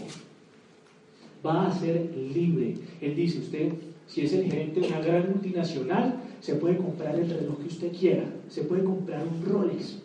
Va 1.46 1.68
a 1.68 1.80
ser 1.80 2.14
libre. 2.16 2.76
Él 3.00 3.16
dice, 3.16 3.40
usted, 3.40 3.74
si 4.08 4.22
es 4.22 4.34
el 4.34 4.50
gerente 4.50 4.82
de 4.82 4.88
una 4.88 5.00
gran 5.00 5.30
multinacional, 5.30 6.20
se 6.42 6.56
puede 6.56 6.78
comprar 6.78 7.16
el 7.16 7.30
reloj 7.30 7.60
que 7.60 7.68
usted 7.68 7.92
quiera, 7.94 8.26
se 8.50 8.64
puede 8.64 8.84
comprar 8.84 9.24
un 9.26 9.46
Rolex, 9.46 10.00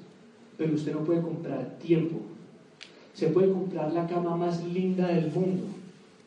pero 0.57 0.75
usted 0.75 0.93
no 0.93 1.05
puede 1.05 1.21
comprar 1.21 1.79
tiempo. 1.79 2.19
Se 3.13 3.29
puede 3.29 3.51
comprar 3.51 3.93
la 3.93 4.07
cama 4.07 4.37
más 4.37 4.65
linda 4.65 5.09
del 5.09 5.33
mundo, 5.33 5.65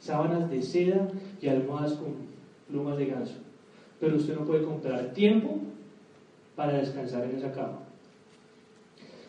sábanas 0.02 0.50
de 0.50 0.62
seda 0.62 1.08
y 1.42 1.48
almohadas 1.48 1.94
con 1.94 2.14
plumas 2.70 2.98
de 2.98 3.06
ganso, 3.06 3.36
pero 4.02 4.18
usted 4.18 4.36
no 4.36 4.46
puede 4.46 4.64
comprar 4.64 5.14
tiempo 5.14 5.60
para 6.56 6.80
descansar 6.80 7.24
en 7.26 7.38
esa 7.38 7.52
cama. 7.52 7.84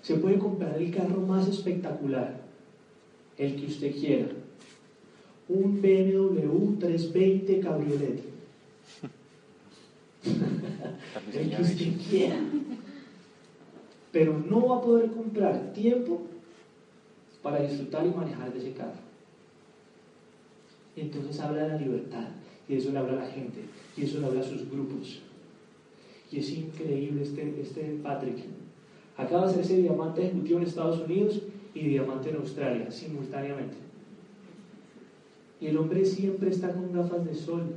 Se 0.00 0.17
puede 0.17 0.38
comprar 0.38 0.81
el 0.81 0.91
carro 0.91 1.21
más 1.21 1.47
espectacular, 1.47 2.41
el 3.37 3.61
que 3.61 3.67
usted 3.67 3.93
quiera. 3.93 4.29
Un 5.49 5.83
BMW 5.83 6.79
320 6.81 7.61
Cabriolet. 7.61 8.23
el 11.35 11.50
que 11.50 11.62
usted 11.62 11.93
quiera. 12.09 12.41
Pero 14.11 14.38
no 14.38 14.69
va 14.69 14.76
a 14.79 14.81
poder 14.81 15.11
comprar 15.11 15.73
tiempo 15.75 16.23
para 17.43 17.62
disfrutar 17.62 18.07
y 18.07 18.11
manejar 18.11 18.52
de 18.52 18.59
ese 18.59 18.73
carro. 18.73 19.00
Entonces 20.97 21.38
habla 21.41 21.64
de 21.64 21.69
la 21.69 21.76
libertad, 21.76 22.29
y 22.69 22.75
eso 22.75 22.90
le 22.92 22.99
habla 22.99 23.12
a 23.12 23.25
la 23.25 23.31
gente, 23.31 23.61
y 23.97 24.02
eso 24.02 24.21
le 24.21 24.26
habla 24.26 24.40
a 24.40 24.45
sus 24.45 24.71
grupos. 24.71 25.21
Y 26.31 26.38
es 26.38 26.50
increíble 26.50 27.23
este, 27.23 27.61
este 27.61 27.99
Patrick. 28.02 28.38
Acaba 29.16 29.47
de 29.47 29.54
ser 29.54 29.62
ese 29.62 29.76
diamante 29.78 30.23
ejecutivo 30.23 30.59
en 30.59 30.66
Estados 30.66 31.00
Unidos 31.00 31.42
y 31.75 31.81
diamante 31.81 32.31
en 32.31 32.37
Australia, 32.37 32.90
simultáneamente. 32.90 33.76
Y 35.61 35.66
el 35.66 35.76
hombre 35.76 36.04
siempre 36.04 36.50
está 36.50 36.73
con 36.73 36.92
gafas 36.92 37.25
de 37.25 37.35
sol. 37.35 37.75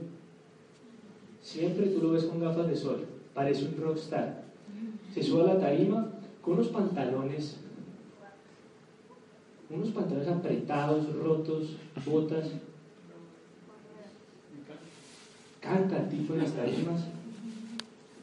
Siempre 1.41 1.87
tú 1.87 2.01
lo 2.01 2.11
ves 2.11 2.23
con 2.23 2.39
gafas 2.39 2.67
de 2.67 2.75
sol. 2.75 3.05
Parece 3.33 3.65
un 3.65 3.77
rockstar. 3.77 4.43
Se 5.13 5.21
sube 5.21 5.43
a 5.43 5.53
la 5.53 5.59
tarima 5.59 6.09
con 6.41 6.55
unos 6.55 6.69
pantalones, 6.69 7.57
unos 9.69 9.89
pantalones 9.89 10.27
apretados, 10.27 11.15
rotos, 11.15 11.75
botas. 12.05 12.49
Canta 15.65 15.97
el 15.97 16.09
tipo 16.09 16.33
de 16.33 16.43
las 16.43 16.53
tarimas. 16.53 17.05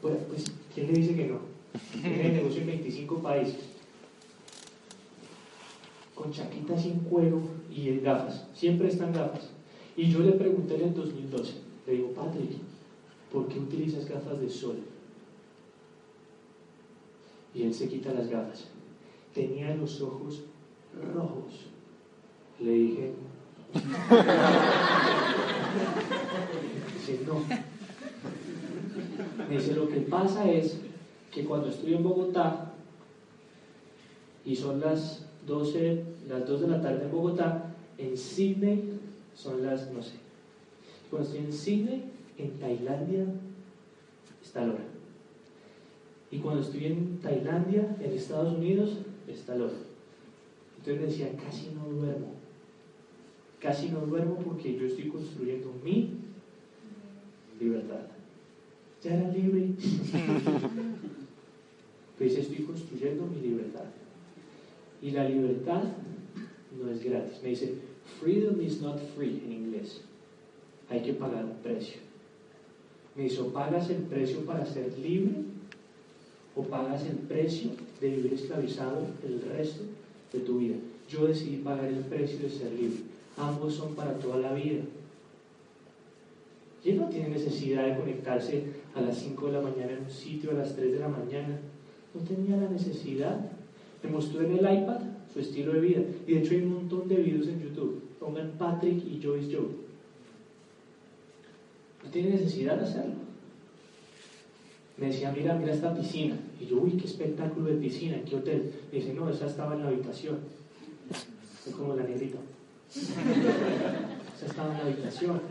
Pues, 0.01 0.15
pues, 0.29 0.45
¿quién 0.73 0.87
le 0.87 0.93
dice 0.93 1.15
que 1.15 1.27
no? 1.27 1.39
Tiene 2.01 2.29
negocio 2.33 2.61
en 2.61 2.67
25 2.67 3.19
países 3.19 3.73
con 6.15 6.31
chaquitas 6.31 6.81
sin 6.81 7.01
cuero 7.01 7.41
y 7.69 7.89
en 7.89 8.03
gafas, 8.03 8.47
siempre 8.53 8.87
están 8.87 9.13
gafas. 9.13 9.49
Y 9.95 10.09
yo 10.09 10.19
le 10.19 10.31
pregunté 10.33 10.75
en 10.75 10.89
el 10.89 10.93
2012, 10.93 11.53
le 11.85 11.93
digo, 11.93 12.13
Patrick, 12.13 12.51
¿por 13.31 13.47
qué 13.47 13.59
utilizas 13.59 14.07
gafas 14.07 14.39
de 14.39 14.49
sol? 14.49 14.77
Y 17.53 17.63
él 17.63 17.73
se 17.73 17.87
quita 17.87 18.13
las 18.13 18.29
gafas. 18.29 18.67
Tenía 19.33 19.75
los 19.75 20.01
ojos 20.01 20.43
rojos. 21.13 21.67
Le 22.59 22.71
dije, 22.71 23.13
dice, 26.93 27.19
no. 27.25 27.43
Me 29.53 29.59
dice, 29.59 29.75
lo 29.75 29.87
que 29.87 29.99
pasa 29.99 30.49
es 30.49 30.79
que 31.31 31.45
cuando 31.45 31.67
estoy 31.67 31.93
en 31.93 32.01
Bogotá 32.01 32.71
y 34.43 34.55
son 34.55 34.79
las 34.79 35.27
12, 35.45 36.03
las 36.27 36.47
2 36.47 36.61
de 36.61 36.67
la 36.69 36.81
tarde 36.81 37.05
en 37.05 37.11
Bogotá, 37.11 37.75
en 37.99 38.17
Sydney 38.17 38.99
son 39.35 39.63
las, 39.63 39.91
no 39.91 40.01
sé. 40.01 40.13
Cuando 41.11 41.27
estoy 41.27 41.45
en 41.45 41.53
Sydney, 41.53 42.03
en 42.39 42.57
Tailandia, 42.57 43.25
está 44.41 44.65
la 44.65 44.73
hora. 44.73 44.85
Y 46.31 46.39
cuando 46.39 46.63
estoy 46.63 46.87
en 46.87 47.19
Tailandia, 47.19 47.95
en 47.99 48.11
Estados 48.11 48.55
Unidos, 48.55 48.97
está 49.27 49.55
la 49.55 49.65
hora. 49.65 49.73
Entonces 50.79 51.09
decía, 51.09 51.31
casi 51.37 51.67
no 51.75 51.95
duermo. 51.95 52.31
Casi 53.59 53.89
no 53.89 53.99
duermo 53.99 54.35
porque 54.37 54.75
yo 54.75 54.87
estoy 54.87 55.09
construyendo 55.09 55.71
mi 55.83 56.09
libertad. 57.59 58.12
Ya 59.03 59.15
era 59.15 59.29
libre. 59.29 59.69
pues 62.17 62.37
estoy 62.37 62.57
construyendo 62.59 63.25
mi 63.25 63.41
libertad. 63.41 63.85
Y 65.01 65.11
la 65.11 65.27
libertad 65.27 65.83
no 66.81 66.89
es 66.89 67.03
gratis. 67.03 67.41
Me 67.43 67.49
dice, 67.49 67.73
freedom 68.21 68.61
is 68.61 68.81
not 68.81 68.97
free 69.15 69.41
en 69.45 69.51
inglés. 69.51 70.01
Hay 70.89 71.01
que 71.01 71.13
pagar 71.13 71.43
un 71.43 71.57
precio. 71.57 71.97
Me 73.15 73.23
dice, 73.23 73.43
pagas 73.53 73.89
el 73.89 74.03
precio 74.03 74.45
para 74.45 74.65
ser 74.65 74.97
libre 74.97 75.35
o 76.55 76.63
pagas 76.63 77.05
el 77.05 77.17
precio 77.17 77.71
de 77.99 78.09
vivir 78.09 78.33
esclavizado 78.33 79.05
el 79.23 79.41
resto 79.41 79.83
de 80.31 80.39
tu 80.39 80.59
vida. 80.59 80.75
Yo 81.09 81.27
decidí 81.27 81.57
pagar 81.57 81.85
el 81.85 81.99
precio 82.05 82.39
de 82.39 82.49
ser 82.49 82.71
libre. 82.71 83.01
Ambos 83.37 83.75
son 83.75 83.95
para 83.95 84.17
toda 84.19 84.37
la 84.37 84.53
vida. 84.53 84.83
Y 86.83 86.91
él 86.91 86.97
no 86.99 87.07
tiene 87.09 87.29
necesidad 87.29 87.85
de 87.85 87.97
conectarse 87.97 88.63
a 88.95 89.01
las 89.01 89.17
5 89.17 89.47
de 89.47 89.53
la 89.53 89.61
mañana 89.61 89.93
en 89.93 90.03
un 90.03 90.11
sitio, 90.11 90.51
a 90.51 90.55
las 90.55 90.75
3 90.75 90.91
de 90.91 90.99
la 90.99 91.07
mañana. 91.07 91.59
No 92.13 92.21
tenía 92.21 92.57
la 92.57 92.69
necesidad 92.69 93.39
me 94.03 94.09
mostró 94.09 94.41
en 94.41 94.51
el 94.51 94.59
iPad 94.59 94.99
su 95.31 95.39
estilo 95.39 95.73
de 95.73 95.79
vida. 95.79 96.01
Y 96.27 96.33
de 96.33 96.39
hecho 96.39 96.53
hay 96.53 96.61
un 96.61 96.73
montón 96.73 97.07
de 97.07 97.15
videos 97.15 97.47
en 97.47 97.61
YouTube. 97.61 98.01
Pongan 98.19 98.51
Patrick 98.57 99.03
y 99.05 99.21
Joyce 99.21 99.55
Joe. 99.55 99.67
No 102.03 102.09
tiene 102.11 102.31
necesidad 102.31 102.77
de 102.77 102.83
hacerlo. 102.83 103.13
Me 104.97 105.07
decía, 105.07 105.31
mira, 105.31 105.55
mira 105.55 105.73
esta 105.73 105.95
piscina. 105.95 106.37
Y 106.59 106.65
yo, 106.65 106.81
uy, 106.81 106.91
qué 106.91 107.05
espectáculo 107.05 107.67
de 107.67 107.77
piscina, 107.77 108.21
qué 108.25 108.35
hotel. 108.35 108.73
Me 108.91 108.99
dice, 108.99 109.13
no, 109.13 109.29
esa 109.29 109.47
estaba 109.47 109.73
en 109.75 109.83
la 109.83 109.87
habitación. 109.87 110.39
Es 111.65 111.73
como 111.73 111.95
la 111.95 112.03
negrita. 112.03 112.39
Esa 114.35 114.45
estaba 114.47 114.71
en 114.71 114.77
la 114.77 114.83
habitación. 114.83 115.41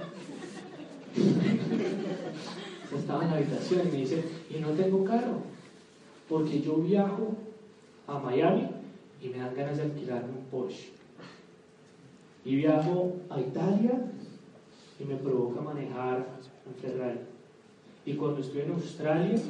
Estaba 2.95 3.25
en 3.25 3.31
la 3.31 3.37
habitación. 3.37 3.89
Y 3.89 3.91
me 3.91 3.99
dice, 3.99 4.25
y 4.51 4.61
no 4.61 4.71
tengo 4.71 5.05
carro. 5.05 5.43
Porque 6.29 6.61
yo 6.61 6.77
viajo 6.77 7.35
a 8.07 8.19
Miami 8.19 8.69
y 9.23 9.29
me 9.29 9.39
dan 9.39 9.55
ganas 9.55 9.77
de 9.77 9.85
alquilarme 9.85 10.31
un 10.39 10.45
Porsche. 10.51 10.91
Y 12.45 12.57
viajo 12.57 13.17
a 13.31 13.41
Italia 13.41 14.11
y 14.99 15.05
me 15.05 15.17
provoca 15.17 15.61
manejar 15.61 16.27
un 16.67 16.75
Ferrari. 16.75 17.21
Y 18.05 18.15
cuando 18.15 18.41
estoy 18.41 18.63
en 18.63 18.73
Australia, 18.73 19.41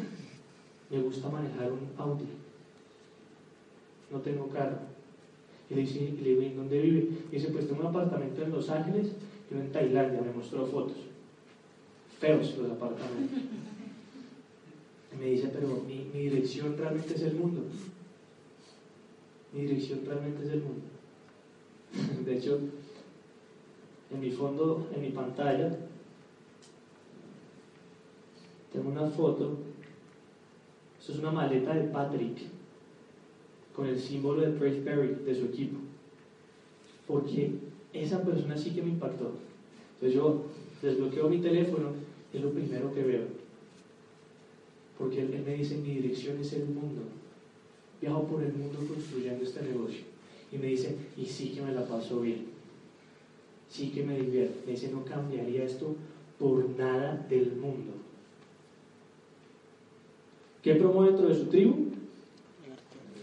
me 0.90 1.00
gusta 1.00 1.28
manejar 1.28 1.72
un 1.72 1.88
Audi. 1.96 2.26
No 4.10 4.18
tengo 4.20 4.48
carro. 4.48 4.76
Y 5.70 5.74
le, 5.74 5.80
dice, 5.82 6.00
y 6.00 6.20
le 6.20 6.30
digo, 6.30 6.42
¿en 6.42 6.56
dónde 6.56 6.82
vive? 6.82 7.08
Y 7.30 7.36
dice, 7.36 7.48
pues 7.48 7.66
tengo 7.66 7.80
un 7.80 7.86
apartamento 7.86 8.42
en 8.42 8.50
Los 8.50 8.68
Ángeles 8.68 9.12
y 9.50 9.54
en 9.54 9.72
Tailandia. 9.72 10.20
Me 10.20 10.32
mostró 10.32 10.66
fotos. 10.66 11.11
Feos 12.22 12.56
los 12.56 12.70
apartamentos. 12.70 13.36
Y 15.12 15.16
me 15.18 15.26
dice, 15.26 15.50
pero 15.52 15.82
mi, 15.84 16.04
dirección 16.12 16.78
realmente 16.78 17.14
es 17.14 17.22
el 17.22 17.34
mundo. 17.34 17.62
Mi 19.52 19.62
dirección 19.62 20.02
realmente 20.06 20.44
es 20.44 20.52
el 20.52 20.60
mundo. 20.60 20.82
De 22.24 22.38
hecho, 22.38 22.60
en 24.12 24.20
mi 24.20 24.30
fondo, 24.30 24.88
en 24.94 25.00
mi 25.00 25.10
pantalla, 25.10 25.76
tengo 28.72 28.88
una 28.88 29.08
foto. 29.08 29.58
Esto 31.00 31.14
es 31.14 31.18
una 31.18 31.32
maleta 31.32 31.74
de 31.74 31.88
Patrick 31.88 32.38
con 33.74 33.88
el 33.88 33.98
símbolo 33.98 34.42
de 34.42 34.52
Berry 34.52 35.24
de 35.24 35.34
su 35.34 35.46
equipo. 35.46 35.80
Porque 37.04 37.50
esa 37.92 38.22
persona 38.22 38.56
sí 38.56 38.70
que 38.70 38.82
me 38.82 38.90
impactó. 38.90 39.32
Entonces 39.94 40.14
yo 40.14 40.44
desbloqueo 40.80 41.28
mi 41.28 41.38
teléfono 41.38 42.11
es 42.32 42.42
lo 42.42 42.50
primero 42.50 42.92
que 42.94 43.02
veo. 43.02 43.24
Porque 44.98 45.20
él, 45.20 45.42
me 45.44 45.54
dice, 45.54 45.76
mi 45.76 45.94
dirección 45.94 46.38
es 46.40 46.52
el 46.52 46.66
mundo. 46.66 47.02
Viajo 48.00 48.26
por 48.26 48.42
el 48.42 48.52
mundo 48.52 48.78
construyendo 48.86 49.44
este 49.44 49.62
negocio. 49.62 50.02
Y 50.50 50.58
me 50.58 50.68
dice, 50.68 50.96
y 51.16 51.26
sí 51.26 51.50
que 51.50 51.62
me 51.62 51.72
la 51.72 51.86
paso 51.86 52.20
bien. 52.20 52.46
Sí 53.68 53.90
que 53.90 54.02
me 54.02 54.18
divierte. 54.18 54.60
Me 54.66 54.72
dice, 54.72 54.90
no 54.92 55.04
cambiaría 55.04 55.64
esto 55.64 55.96
por 56.38 56.68
nada 56.78 57.26
del 57.28 57.52
mundo. 57.52 57.92
¿Qué 60.62 60.76
promueve 60.76 61.12
dentro 61.12 61.28
de 61.28 61.34
su 61.34 61.46
tribu? 61.46 61.88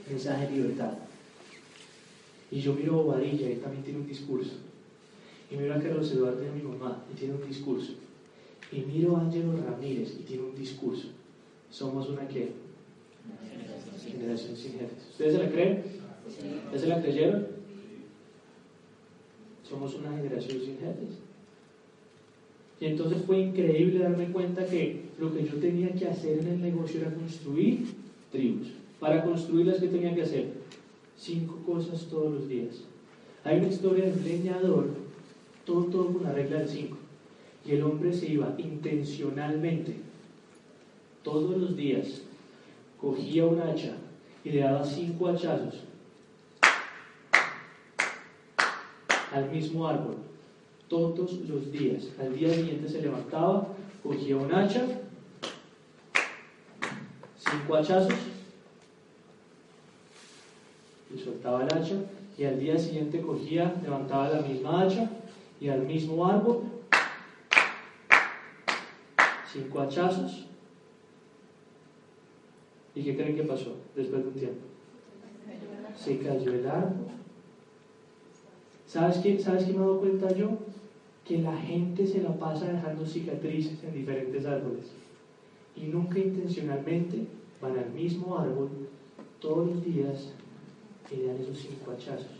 Mensaje 0.09 0.47
de 0.47 0.51
libertad. 0.51 0.93
Y 2.51 2.59
yo 2.59 2.73
miro 2.73 2.93
a 2.93 3.03
Bobadilla, 3.03 3.47
él 3.47 3.59
también 3.59 3.83
tiene 3.83 3.99
un 3.99 4.07
discurso. 4.07 4.53
Y 5.51 5.55
miro 5.55 5.73
a 5.73 5.79
Carlos 5.79 6.11
Eduardo 6.11 6.43
y 6.43 6.47
a 6.47 6.51
mi 6.51 6.61
mamá, 6.61 7.03
y 7.11 7.15
tiene 7.15 7.35
un 7.35 7.47
discurso. 7.47 7.93
Y 8.71 8.81
miro 8.81 9.17
a 9.17 9.21
Ángelo 9.21 9.53
Ramírez, 9.57 10.15
y 10.19 10.23
tiene 10.23 10.43
un 10.43 10.55
discurso. 10.55 11.07
Somos 11.71 12.09
una 12.09 12.27
qué? 12.27 12.51
Generación 14.05 14.55
sin 14.55 14.73
jefes. 14.73 15.07
¿Ustedes 15.11 15.33
se 15.33 15.43
la 15.43 15.51
creen? 15.51 15.83
¿Ya 16.71 16.79
se 16.79 16.87
la 16.87 17.01
creyeron? 17.01 17.47
Somos 19.67 19.95
una 19.95 20.15
generación 20.15 20.59
sin 20.59 20.77
jefes. 20.77 21.17
Y 22.79 22.85
entonces 22.85 23.23
fue 23.25 23.39
increíble 23.39 23.99
darme 23.99 24.31
cuenta 24.31 24.65
que 24.65 25.09
lo 25.19 25.33
que 25.33 25.43
yo 25.43 25.57
tenía 25.57 25.93
que 25.93 26.07
hacer 26.07 26.39
en 26.39 26.47
el 26.47 26.61
negocio 26.61 27.01
era 27.01 27.13
construir 27.13 27.87
tribus. 28.31 28.69
Para 28.99 29.23
construirlas, 29.23 29.79
¿qué 29.79 29.87
tenía 29.87 30.15
que 30.15 30.21
hacer? 30.21 30.53
Cinco 31.17 31.57
cosas 31.65 32.05
todos 32.05 32.33
los 32.33 32.47
días. 32.47 32.83
Hay 33.43 33.57
una 33.57 33.67
historia 33.67 34.05
de 34.05 34.13
un 34.13 34.23
leñador, 34.23 34.89
todo, 35.65 35.85
todo 35.85 36.13
con 36.13 36.23
la 36.23 36.31
regla 36.31 36.59
del 36.59 36.69
cinco. 36.69 36.97
Y 37.69 37.73
el 37.73 37.83
hombre 37.83 38.11
se 38.11 38.25
iba 38.25 38.55
intencionalmente, 38.57 39.97
todos 41.21 41.55
los 41.55 41.75
días, 41.75 42.21
cogía 42.99 43.45
un 43.45 43.61
hacha 43.61 43.93
y 44.43 44.49
le 44.49 44.61
daba 44.61 44.83
cinco 44.83 45.27
hachazos 45.27 45.83
al 49.31 49.51
mismo 49.51 49.87
árbol, 49.87 50.15
todos 50.87 51.33
los 51.47 51.71
días. 51.71 52.07
Al 52.19 52.35
día 52.35 52.51
siguiente 52.51 52.89
se 52.89 53.03
levantaba, 53.03 53.67
cogía 54.01 54.37
un 54.37 54.51
hacha, 54.51 54.87
cinco 57.37 57.75
hachazos, 57.75 58.15
y 61.13 61.19
soltaba 61.19 61.65
el 61.65 61.77
hacha, 61.77 61.97
y 62.35 62.45
al 62.45 62.59
día 62.59 62.79
siguiente 62.79 63.21
cogía, 63.21 63.75
levantaba 63.83 64.29
la 64.29 64.41
misma 64.41 64.81
hacha, 64.81 65.07
y 65.61 65.69
al 65.69 65.83
mismo 65.83 66.25
árbol, 66.25 66.63
cinco 69.51 69.79
hachazos. 69.81 70.47
¿Y 72.95 73.03
qué 73.03 73.15
creen 73.15 73.35
que 73.35 73.43
pasó 73.43 73.75
después 73.95 74.23
de 74.23 74.27
un 74.29 74.33
tiempo? 74.33 74.65
Se 75.95 76.17
cayó 76.17 76.53
el 76.53 76.67
árbol. 76.67 77.07
¿Sabes 78.87 79.17
qué, 79.17 79.39
¿Sabes 79.39 79.67
me 79.67 79.75
he 79.75 79.77
dado 79.77 79.99
cuenta 79.99 80.33
yo? 80.33 80.49
Que 81.25 81.39
la 81.39 81.55
gente 81.57 82.07
se 82.07 82.21
la 82.21 82.33
pasa 82.33 82.71
dejando 82.71 83.05
cicatrices 83.05 83.83
en 83.83 83.93
diferentes 83.93 84.45
árboles. 84.45 84.85
Y 85.75 85.83
nunca 85.83 86.17
intencionalmente 86.17 87.27
van 87.61 87.77
al 87.77 87.89
mismo 87.91 88.37
árbol 88.37 88.69
todos 89.39 89.67
los 89.67 89.85
días 89.85 90.33
y 91.11 91.21
dan 91.21 91.37
esos 91.37 91.59
cinco 91.59 91.91
hachazos. 91.91 92.39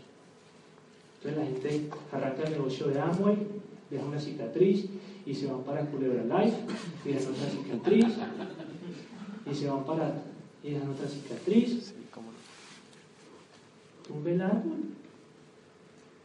Entonces 1.22 1.38
la 1.38 1.44
gente 1.46 1.90
arranca 2.12 2.42
el 2.42 2.52
negocio 2.52 2.88
de 2.88 3.00
Amway, 3.00 3.36
deja 3.90 4.04
una 4.04 4.20
cicatriz 4.20 4.86
y 5.26 5.34
se 5.34 5.46
van 5.46 5.62
para 5.62 5.86
Culebra 5.86 6.22
Life 6.22 6.56
y 7.04 7.12
otra 7.12 7.50
cicatriz 7.50 8.06
y 9.50 9.54
se 9.54 9.68
van 9.68 9.84
para 9.84 10.22
y 10.62 10.74
otra 10.74 11.08
cicatriz. 11.08 11.86
Sí. 11.86 11.94
Tumbe 14.10 14.34
el 14.34 14.42
árbol. 14.42 14.78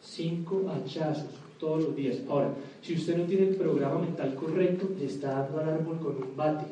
Cinco 0.02 0.66
hachazos 0.70 1.30
todos 1.60 1.84
los 1.84 1.96
días. 1.96 2.18
Ahora, 2.28 2.52
si 2.82 2.96
usted 2.96 3.16
no 3.16 3.26
tiene 3.26 3.50
el 3.50 3.56
programa 3.56 4.00
mental 4.00 4.34
correcto, 4.34 4.90
le 4.98 5.06
está 5.06 5.42
dando 5.42 5.60
al 5.60 5.70
árbol 5.70 6.00
con 6.00 6.16
un 6.24 6.36
bate. 6.36 6.66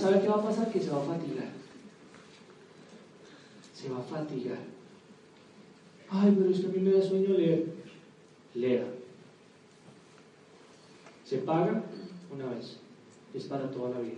¿Sabe 0.00 0.22
qué 0.22 0.28
va 0.28 0.36
a 0.36 0.42
pasar? 0.42 0.72
Que 0.72 0.80
se 0.80 0.90
va 0.90 0.98
a 0.98 1.04
fatigar. 1.04 1.48
Se 3.74 3.88
va 3.88 3.98
a 3.98 4.02
fatigar. 4.02 4.58
Ay, 6.08 6.34
pero 6.36 6.50
es 6.50 6.60
que 6.60 6.66
a 6.66 6.70
mí 6.70 6.78
me 6.80 6.92
da 6.92 7.02
sueño 7.02 7.34
leer. 7.34 7.66
Lea. 8.54 8.86
Se 11.24 11.38
paga 11.38 11.84
una 12.32 12.46
vez. 12.46 12.78
Es 13.34 13.44
para 13.44 13.70
toda 13.70 13.90
la 13.90 14.00
vida. 14.00 14.16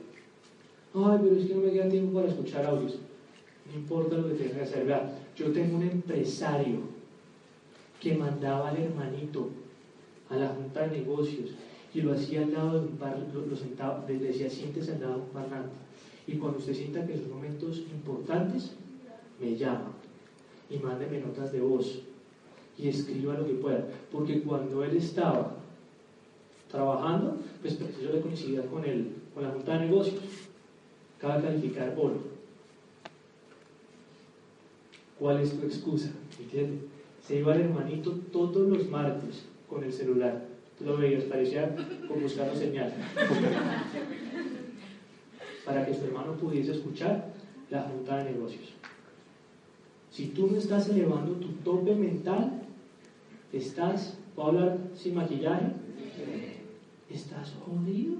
Ay, 0.95 1.19
pero 1.23 1.37
es 1.37 1.47
que 1.47 1.55
no 1.55 1.61
me 1.63 1.73
queda 1.73 1.89
tiempo 1.89 2.15
para 2.15 2.29
escuchar 2.29 2.65
audios. 2.65 2.99
No 3.67 3.79
importa 3.79 4.17
lo 4.17 4.29
que 4.29 4.35
tenga 4.35 4.55
que 4.55 4.63
hacer. 4.63 4.87
Vea, 4.87 5.19
yo 5.37 5.53
tengo 5.53 5.77
un 5.77 5.83
empresario 5.83 6.92
que 8.03 8.17
mandaba 8.17 8.71
al 8.71 8.79
hermanito 8.79 9.49
a 10.29 10.35
la 10.37 10.49
junta 10.49 10.89
de 10.89 10.99
negocios 10.99 11.51
y 11.95 12.01
lo 12.01 12.13
hacía 12.13 12.43
al 12.43 12.53
lado 12.53 12.81
de 12.81 12.89
un 12.89 12.97
par, 12.97 13.17
lo, 13.33 13.57
sentaba, 13.57 14.05
le 14.09 14.19
decía 14.19 14.51
siéntese 14.51 14.95
al 14.95 15.03
lado 15.03 15.15
de 15.15 15.21
un 15.21 15.29
parlante. 15.29 15.75
Y 16.27 16.37
cuando 16.37 16.59
usted 16.59 16.75
sienta 16.75 17.07
que 17.07 17.17
son 17.17 17.31
momentos 17.31 17.79
importantes, 17.79 18.73
me 19.41 19.57
llama 19.57 19.93
y 20.69 20.79
mándeme 20.79 21.21
notas 21.21 21.53
de 21.53 21.61
voz 21.61 22.01
y 22.77 22.89
escriba 22.89 23.35
lo 23.35 23.47
que 23.47 23.55
pueda. 23.55 23.87
Porque 24.11 24.43
cuando 24.43 24.83
él 24.83 24.97
estaba 24.97 25.55
trabajando, 26.71 27.37
pues 27.61 27.75
preciso 27.75 28.13
de 28.13 28.21
coincidir 28.21 28.65
con, 28.67 28.85
el, 28.85 29.13
con 29.33 29.45
la 29.45 29.51
Junta 29.51 29.79
de 29.79 29.87
Negocios. 29.87 30.21
Acaba 31.19 31.37
de 31.37 31.45
calificar 31.45 31.95
bono. 31.95 32.17
¿Cuál 35.21 35.41
es 35.41 35.57
tu 35.57 35.67
excusa? 35.67 36.11
¿Entiendes? 36.41 36.92
Se 37.27 37.39
iba 37.39 37.55
el 37.55 37.63
hermanito 37.63 38.11
todos 38.33 38.69
los 38.69 38.89
martes 38.89 39.45
con 39.69 39.85
el 39.85 39.93
celular. 39.93 40.45
Tú 40.79 40.85
lo 40.85 40.97
veías, 40.97 41.25
parecía 41.25 41.75
como 42.09 42.23
buscando 42.23 42.55
señal. 42.55 42.93
Para 45.65 45.87
que 45.87 45.95
su 45.95 46.05
hermano 46.05 46.33
pudiese 46.33 46.73
escuchar 46.73 47.33
la 47.71 47.83
Junta 47.83 48.17
de 48.19 48.33
Negocios. 48.33 48.73
Si 50.11 50.27
tú 50.29 50.49
no 50.49 50.59
estás 50.59 50.89
elevando 50.89 51.33
tu 51.35 51.49
tope 51.65 51.95
mental, 51.95 52.63
estás, 53.53 54.19
¿puedo 54.35 54.49
hablar 54.49 54.79
sin 54.95 55.15
maquillaje? 55.15 55.67
Estás 57.09 57.55
jodido. 57.65 58.17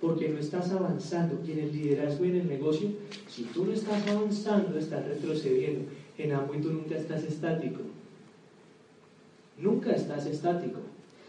Porque 0.00 0.28
no 0.30 0.38
estás 0.38 0.72
avanzando. 0.72 1.40
Y 1.46 1.52
en 1.52 1.58
el 1.60 1.72
liderazgo 1.72 2.24
y 2.24 2.30
en 2.30 2.40
el 2.40 2.48
negocio, 2.48 2.88
si 3.28 3.44
tú 3.44 3.66
no 3.66 3.72
estás 3.72 4.06
avanzando, 4.08 4.78
estás 4.78 5.06
retrocediendo. 5.06 5.90
En 6.18 6.60
tú 6.60 6.72
nunca 6.72 6.96
estás 6.96 7.22
estático. 7.24 7.80
Nunca 9.60 9.92
estás 9.92 10.26
estático. 10.26 10.80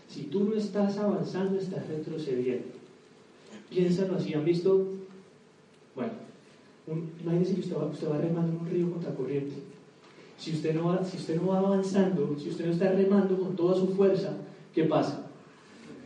Si 0.08 0.24
tú 0.24 0.46
no 0.46 0.56
estás 0.56 0.98
avanzando, 0.98 1.60
estás 1.60 1.88
retrocediendo. 1.88 2.68
Piénsalo 3.70 4.16
así. 4.16 4.34
¿Han 4.34 4.46
visto? 4.46 4.88
Bueno, 5.96 6.14
imagínese 7.22 7.56
que 7.56 7.62
usted 7.62 7.76
va, 7.76 7.86
usted 7.86 8.10
va 8.10 8.18
remando 8.18 8.54
en 8.54 8.60
un 8.60 8.70
río 8.70 8.92
contra 8.92 9.14
corriente. 9.14 9.56
Si 10.38 10.54
usted, 10.54 10.74
no 10.74 10.86
va, 10.86 11.06
si 11.06 11.18
usted 11.18 11.40
no 11.40 11.48
va 11.48 11.60
avanzando, 11.60 12.36
si 12.40 12.50
usted 12.50 12.66
no 12.66 12.72
está 12.72 12.92
remando 12.92 13.38
con 13.38 13.56
toda 13.56 13.76
su 13.76 13.90
fuerza, 13.90 14.34
¿qué 14.74 14.86
pasa? 14.86 15.28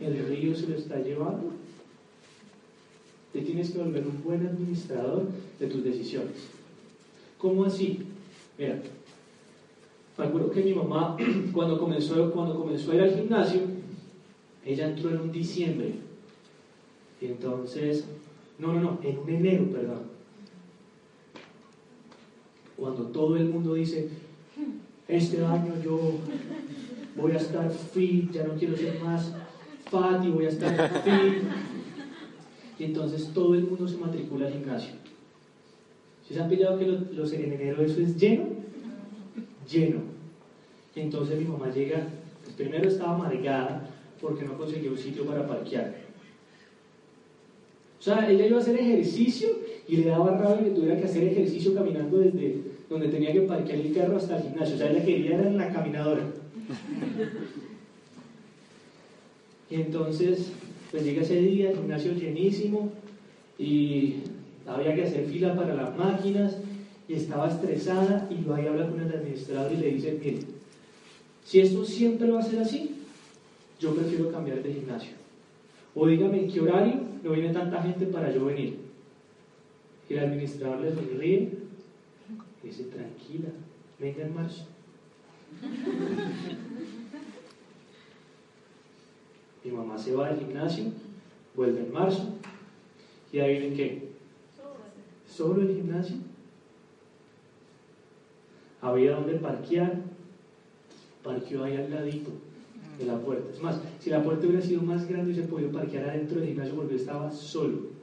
El 0.00 0.26
río 0.26 0.54
se 0.54 0.66
lo 0.66 0.76
está 0.76 0.98
llevando. 0.98 1.52
Te 3.32 3.40
tienes 3.40 3.70
que 3.70 3.78
volver 3.78 4.06
un 4.06 4.22
buen 4.22 4.46
administrador 4.46 5.26
de 5.58 5.66
tus 5.68 5.82
decisiones. 5.82 6.36
¿Cómo 7.38 7.64
así? 7.64 8.00
Mira, 8.58 8.82
me 10.18 10.24
acuerdo 10.24 10.50
que 10.50 10.62
mi 10.62 10.74
mamá, 10.74 11.16
cuando 11.52 11.78
comenzó, 11.78 12.30
cuando 12.32 12.56
comenzó 12.56 12.92
a 12.92 12.94
ir 12.94 13.00
al 13.02 13.14
gimnasio, 13.14 13.60
ella 14.64 14.88
entró 14.88 15.10
en 15.10 15.20
un 15.20 15.32
diciembre. 15.32 15.94
Y 17.20 17.26
entonces, 17.26 18.04
no, 18.58 18.72
no, 18.72 18.80
no, 18.80 18.98
en 19.02 19.18
un 19.18 19.28
enero, 19.28 19.70
perdón. 19.70 20.16
Cuando 22.76 23.04
todo 23.04 23.36
el 23.36 23.48
mundo 23.48 23.74
dice, 23.74 24.08
este 25.08 25.44
año 25.44 25.74
yo 25.82 25.98
voy 27.16 27.32
a 27.32 27.36
estar 27.36 27.70
fit, 27.70 28.30
ya 28.32 28.44
no 28.44 28.54
quiero 28.54 28.76
ser 28.76 29.00
más 29.00 29.32
fat 29.90 30.24
y 30.24 30.30
voy 30.30 30.46
a 30.46 30.48
estar 30.48 31.02
fit. 31.02 31.42
Y 32.78 32.84
entonces 32.84 33.30
todo 33.32 33.54
el 33.54 33.64
mundo 33.64 33.88
se 33.88 33.96
matricula 33.96 34.46
al 34.46 34.52
gimnasio. 34.52 34.94
¿Si 36.26 36.34
se 36.34 36.42
han 36.42 36.50
pillado 36.50 36.78
que 36.78 36.86
los, 36.86 37.32
en 37.32 37.52
enero 37.52 37.82
eso 37.82 38.00
es 38.00 38.16
lleno? 38.16 38.55
Lleno. 39.70 40.00
Entonces 40.94 41.38
mi 41.38 41.44
mamá 41.44 41.70
llega, 41.70 42.06
pues 42.42 42.56
primero 42.56 42.88
estaba 42.88 43.14
amargada 43.14 43.90
porque 44.20 44.44
no 44.44 44.56
consiguió 44.56 44.92
un 44.92 44.98
sitio 44.98 45.26
para 45.26 45.46
parquear. 45.46 45.94
O 47.98 48.02
sea, 48.02 48.30
ella 48.30 48.46
iba 48.46 48.58
a 48.58 48.60
hacer 48.60 48.78
ejercicio 48.78 49.48
y 49.88 49.96
le 49.96 50.10
daba 50.10 50.36
rabia 50.36 50.64
que 50.64 50.70
tuviera 50.70 50.96
que 50.96 51.04
hacer 51.04 51.24
ejercicio 51.24 51.74
caminando 51.74 52.18
desde 52.18 52.62
donde 52.88 53.08
tenía 53.08 53.32
que 53.32 53.40
parquear 53.40 53.78
el 53.78 53.94
carro 53.94 54.16
hasta 54.16 54.36
el 54.36 54.44
gimnasio. 54.44 54.74
O 54.76 54.78
sea, 54.78 54.90
ella 54.90 55.04
quería 55.04 55.34
era 55.34 55.48
en 55.48 55.58
la 55.58 55.72
caminadora. 55.72 56.22
Y 59.68 59.74
entonces, 59.74 60.52
pues 60.90 61.04
llega 61.04 61.22
ese 61.22 61.40
día, 61.40 61.70
el 61.70 61.76
gimnasio 61.76 62.12
llenísimo 62.12 62.92
y 63.58 64.16
había 64.66 64.94
que 64.94 65.02
hacer 65.02 65.26
fila 65.26 65.54
para 65.54 65.74
las 65.74 65.96
máquinas 65.96 66.58
y 67.08 67.14
estaba 67.14 67.48
estresada 67.48 68.28
y 68.30 68.42
va 68.44 68.60
y 68.60 68.66
habla 68.66 68.88
con 68.88 69.00
el 69.00 69.12
administrador 69.12 69.72
y 69.72 69.76
le 69.76 69.90
dice, 69.92 70.18
mire, 70.22 70.40
si 71.44 71.60
esto 71.60 71.84
siempre 71.84 72.30
va 72.30 72.40
a 72.40 72.42
ser 72.42 72.58
así, 72.60 72.96
yo 73.78 73.94
prefiero 73.94 74.32
cambiar 74.32 74.62
de 74.62 74.72
gimnasio. 74.72 75.12
O 75.94 76.06
dígame 76.06 76.40
en 76.40 76.50
qué 76.50 76.60
horario 76.60 77.00
no 77.22 77.32
viene 77.32 77.52
tanta 77.52 77.82
gente 77.82 78.06
para 78.06 78.32
yo 78.32 78.44
venir. 78.46 78.78
Y 80.08 80.14
el 80.14 80.24
administrador 80.24 80.80
le 80.80 80.94
sonríe 80.94 81.50
y 82.62 82.66
dice, 82.66 82.84
tranquila, 82.84 83.50
venga 83.98 84.24
en 84.24 84.34
marzo. 84.34 84.64
Mi 89.64 89.70
mamá 89.72 89.98
se 89.98 90.14
va 90.14 90.28
al 90.28 90.38
gimnasio, 90.38 90.84
vuelve 91.56 91.80
en 91.80 91.92
marzo, 91.92 92.34
y 93.32 93.40
ahí 93.40 93.58
viene 93.58 93.76
qué? 93.76 94.08
Solo 95.28 95.62
el 95.62 95.74
gimnasio. 95.74 96.16
Había 98.86 99.16
donde 99.16 99.34
parquear, 99.34 100.00
parqueó 101.24 101.64
ahí 101.64 101.76
al 101.76 101.90
ladito 101.90 102.30
de 102.98 103.04
la 103.04 103.18
puerta. 103.18 103.52
Es 103.52 103.60
más, 103.60 103.80
si 103.98 104.10
la 104.10 104.22
puerta 104.22 104.46
hubiera 104.46 104.62
sido 104.62 104.80
más 104.82 105.08
grande, 105.08 105.34
se 105.34 105.42
podía 105.42 105.72
parquear 105.72 106.08
adentro 106.08 106.38
del 106.38 106.50
gimnasio 106.50 106.76
porque 106.76 106.94
estaba 106.94 107.30
solo. 107.32 107.96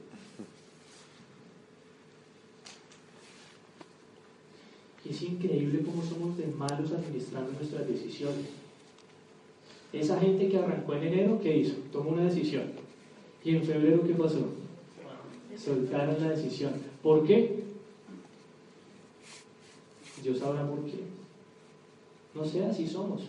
es 5.10 5.22
increíble 5.22 5.84
cómo 5.84 6.04
somos 6.04 6.38
de 6.38 6.48
malos 6.48 6.92
administrando 6.92 7.52
nuestras 7.52 7.88
decisiones. 7.88 8.48
Esa 9.92 10.20
gente 10.20 10.50
que 10.50 10.58
arrancó 10.58 10.96
en 10.96 11.04
enero, 11.04 11.40
¿qué 11.42 11.58
hizo? 11.58 11.76
Tomó 11.92 12.12
una 12.12 12.24
decisión. 12.24 12.64
¿Y 13.44 13.56
en 13.56 13.64
febrero 13.64 14.04
qué 14.06 14.14
pasó? 14.14 14.40
Soltaron 15.56 16.20
la 16.20 16.30
decisión. 16.30 16.74
¿Por 17.02 17.26
qué? 17.26 17.63
Dios 20.24 20.40
sabrá 20.40 20.66
por 20.68 20.86
qué. 20.86 21.04
No 22.34 22.46
sé, 22.46 22.64
así 22.66 22.88
somos. 22.88 23.24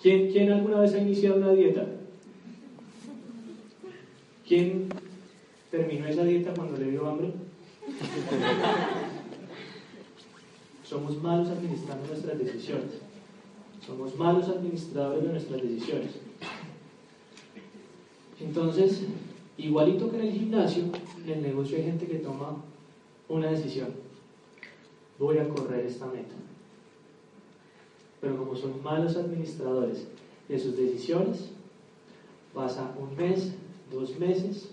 ¿Quién, 0.00 0.32
¿Quién 0.32 0.50
alguna 0.50 0.80
vez 0.80 0.94
ha 0.94 0.98
iniciado 0.98 1.36
una 1.36 1.52
dieta? 1.52 1.86
¿Quién 4.48 4.88
terminó 5.70 6.06
esa 6.06 6.24
dieta 6.24 6.54
cuando 6.54 6.78
le 6.78 6.90
dio 6.90 7.06
hambre? 7.06 7.30
Somos 10.84 11.22
malos 11.22 11.48
administrando 11.50 12.08
nuestras 12.08 12.38
decisiones. 12.38 12.92
Somos 13.86 14.16
malos 14.16 14.48
administradores 14.48 15.22
de 15.24 15.30
nuestras 15.30 15.62
decisiones. 15.62 16.12
Entonces, 18.40 19.02
igualito 19.58 20.10
que 20.10 20.16
en 20.16 20.26
el 20.26 20.32
gimnasio, 20.32 20.84
en 21.22 21.30
el 21.30 21.42
negocio 21.42 21.76
hay 21.76 21.84
gente 21.84 22.06
que 22.06 22.16
toma 22.16 22.56
una 23.28 23.50
decisión. 23.50 24.09
Voy 25.20 25.38
a 25.38 25.48
correr 25.48 25.86
esta 25.86 26.06
meta. 26.06 26.34
Pero 28.20 28.36
como 28.36 28.56
son 28.56 28.82
malos 28.82 29.16
administradores 29.16 30.08
de 30.48 30.58
sus 30.58 30.76
decisiones, 30.76 31.50
pasa 32.52 32.92
un 32.98 33.16
mes, 33.16 33.54
dos 33.92 34.18
meses, 34.18 34.70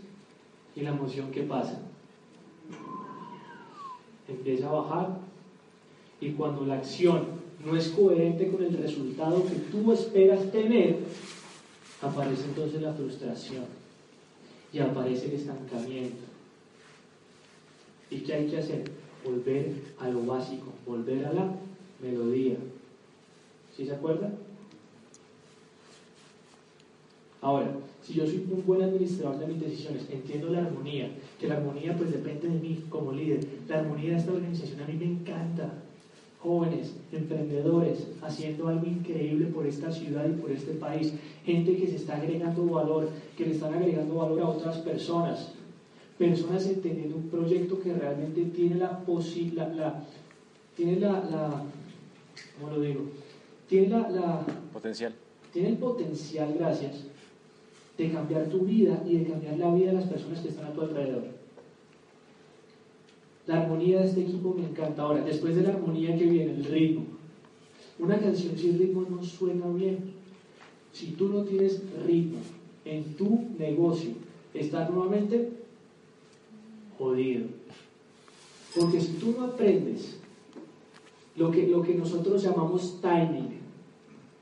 y 0.75 0.81
la 0.81 0.91
emoción 0.91 1.31
que 1.31 1.43
pasa 1.43 1.79
empieza 4.27 4.67
a 4.67 4.73
bajar 4.73 5.17
y 6.19 6.31
cuando 6.31 6.65
la 6.65 6.75
acción 6.75 7.25
no 7.65 7.75
es 7.75 7.87
coherente 7.89 8.51
con 8.51 8.63
el 8.63 8.77
resultado 8.77 9.43
que 9.45 9.55
tú 9.71 9.91
esperas 9.91 10.51
tener, 10.51 10.99
aparece 12.01 12.45
entonces 12.45 12.81
la 12.81 12.93
frustración 12.93 13.65
y 14.71 14.79
aparece 14.79 15.27
el 15.27 15.33
estancamiento. 15.33 16.23
¿Y 18.09 18.19
qué 18.19 18.33
hay 18.33 18.47
que 18.47 18.57
hacer? 18.57 18.91
Volver 19.25 19.73
a 19.99 20.09
lo 20.09 20.25
básico, 20.25 20.67
volver 20.85 21.25
a 21.25 21.33
la 21.33 21.51
melodía. 22.01 22.55
¿Sí 23.75 23.85
se 23.85 23.93
acuerdan? 23.93 24.35
Ahora, 27.41 27.71
si 28.01 28.13
yo 28.13 28.25
soy 28.25 28.47
un 28.51 28.65
buen 28.65 28.81
administrador 28.81 29.37
de 29.37 29.47
mis 29.47 29.59
decisiones, 29.59 30.07
entiendo 30.09 30.49
la 30.49 30.59
armonía, 30.59 31.11
que 31.39 31.47
la 31.47 31.57
armonía 31.57 31.95
pues 31.95 32.11
depende 32.11 32.49
de 32.49 32.59
mí 32.59 32.83
como 32.89 33.11
líder. 33.11 33.45
La 33.67 33.79
armonía 33.79 34.11
de 34.11 34.17
esta 34.17 34.31
organización 34.31 34.81
a 34.81 34.87
mí 34.87 34.93
me 34.93 35.05
encanta 35.05 35.71
jóvenes, 36.39 36.95
emprendedores, 37.11 38.07
haciendo 38.21 38.67
algo 38.67 38.85
increíble 38.85 39.47
por 39.47 39.65
esta 39.65 39.91
ciudad 39.91 40.25
y 40.27 40.39
por 40.39 40.51
este 40.51 40.73
país, 40.73 41.13
gente 41.43 41.75
que 41.75 41.87
se 41.87 41.97
está 41.97 42.15
agregando 42.15 42.65
valor, 42.65 43.09
que 43.35 43.45
le 43.45 43.51
están 43.51 43.73
agregando 43.73 44.15
valor 44.15 44.41
a 44.41 44.49
otras 44.49 44.77
personas, 44.77 45.53
personas 46.17 46.65
entendiendo 46.65 47.15
un 47.15 47.29
proyecto 47.29 47.79
que 47.79 47.93
realmente 47.93 48.41
tiene 48.45 48.75
la 48.75 48.99
posibilidad, 48.99 49.71
la, 49.73 50.03
tiene 50.75 50.99
la, 50.99 51.11
la, 51.11 51.63
¿cómo 52.59 52.73
lo 52.73 52.81
digo? 52.81 53.01
Tiene 53.69 53.89
la, 53.89 54.09
la, 54.09 54.45
potencial. 54.73 55.13
Tiene 55.53 55.69
el 55.69 55.77
potencial, 55.77 56.55
gracias, 56.57 57.03
de 57.97 58.11
cambiar 58.11 58.45
tu 58.45 58.59
vida 58.61 59.03
y 59.05 59.17
de 59.17 59.31
cambiar 59.31 59.57
la 59.57 59.73
vida 59.73 59.87
de 59.87 59.93
las 59.93 60.05
personas 60.05 60.39
que 60.39 60.49
están 60.49 60.65
a 60.65 60.73
tu 60.73 60.81
alrededor. 60.81 61.23
La 63.45 63.61
armonía 63.61 64.01
de 64.01 64.07
este 64.07 64.21
equipo 64.21 64.53
me 64.53 64.67
encanta. 64.67 65.03
Ahora, 65.03 65.23
después 65.23 65.55
de 65.55 65.61
la 65.61 65.69
armonía 65.69 66.17
que 66.17 66.25
viene 66.25 66.51
el 66.51 66.65
ritmo. 66.65 67.05
Una 67.99 68.19
canción 68.19 68.57
sin 68.57 68.77
ritmo 68.77 69.05
no 69.09 69.23
suena 69.23 69.67
bien. 69.69 70.13
Si 70.91 71.11
tú 71.11 71.29
no 71.29 71.43
tienes 71.43 71.81
ritmo 72.05 72.39
en 72.85 73.15
tu 73.15 73.45
negocio, 73.57 74.11
estás 74.53 74.89
nuevamente 74.89 75.49
jodido. 76.97 77.45
Porque 78.75 78.99
si 78.99 79.13
tú 79.13 79.35
no 79.37 79.45
aprendes 79.45 80.17
lo 81.35 81.51
que, 81.51 81.67
lo 81.67 81.81
que 81.81 81.95
nosotros 81.95 82.43
llamamos 82.43 82.99
timing, 83.01 83.57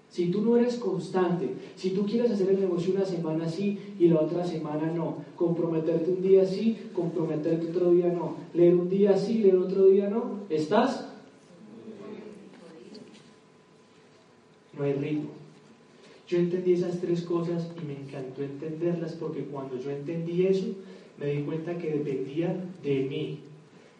si 0.10 0.28
tú 0.32 0.42
no 0.42 0.56
eres 0.56 0.76
constante, 0.76 1.50
si 1.76 1.90
tú 1.90 2.06
quieres 2.06 2.32
hacer 2.32 2.50
el 2.50 2.62
negocio 2.62 2.94
una 2.94 3.04
semana 3.04 3.50
sí 3.50 3.78
y 4.00 4.08
la 4.08 4.22
otra 4.22 4.46
semana 4.46 4.90
no, 4.90 5.18
comprometerte 5.36 6.10
un 6.10 6.22
día 6.22 6.46
sí, 6.46 6.78
comprometerte 6.94 7.70
otro 7.70 7.92
día 7.92 8.08
no, 8.08 8.36
leer 8.54 8.76
un 8.76 8.90
día 8.90 9.18
sí, 9.18 9.40
leer 9.40 9.58
otro 9.58 9.88
día 9.88 10.10
no, 10.10 10.40
¿estás? 10.50 11.10
No 14.78 14.84
hay 14.84 14.94
ritmo. 14.94 15.32
Yo 16.28 16.38
entendí 16.38 16.74
esas 16.74 17.00
tres 17.02 17.22
cosas 17.22 17.70
y 17.82 17.86
me 17.86 18.00
encantó 18.00 18.42
entenderlas 18.42 19.14
porque 19.14 19.44
cuando 19.44 19.78
yo 19.78 19.92
entendí 19.92 20.48
eso, 20.48 20.68
me 21.18 21.28
di 21.28 21.44
cuenta 21.44 21.78
que 21.78 21.92
dependía 21.92 22.56
de 22.84 23.08
mí, 23.10 23.40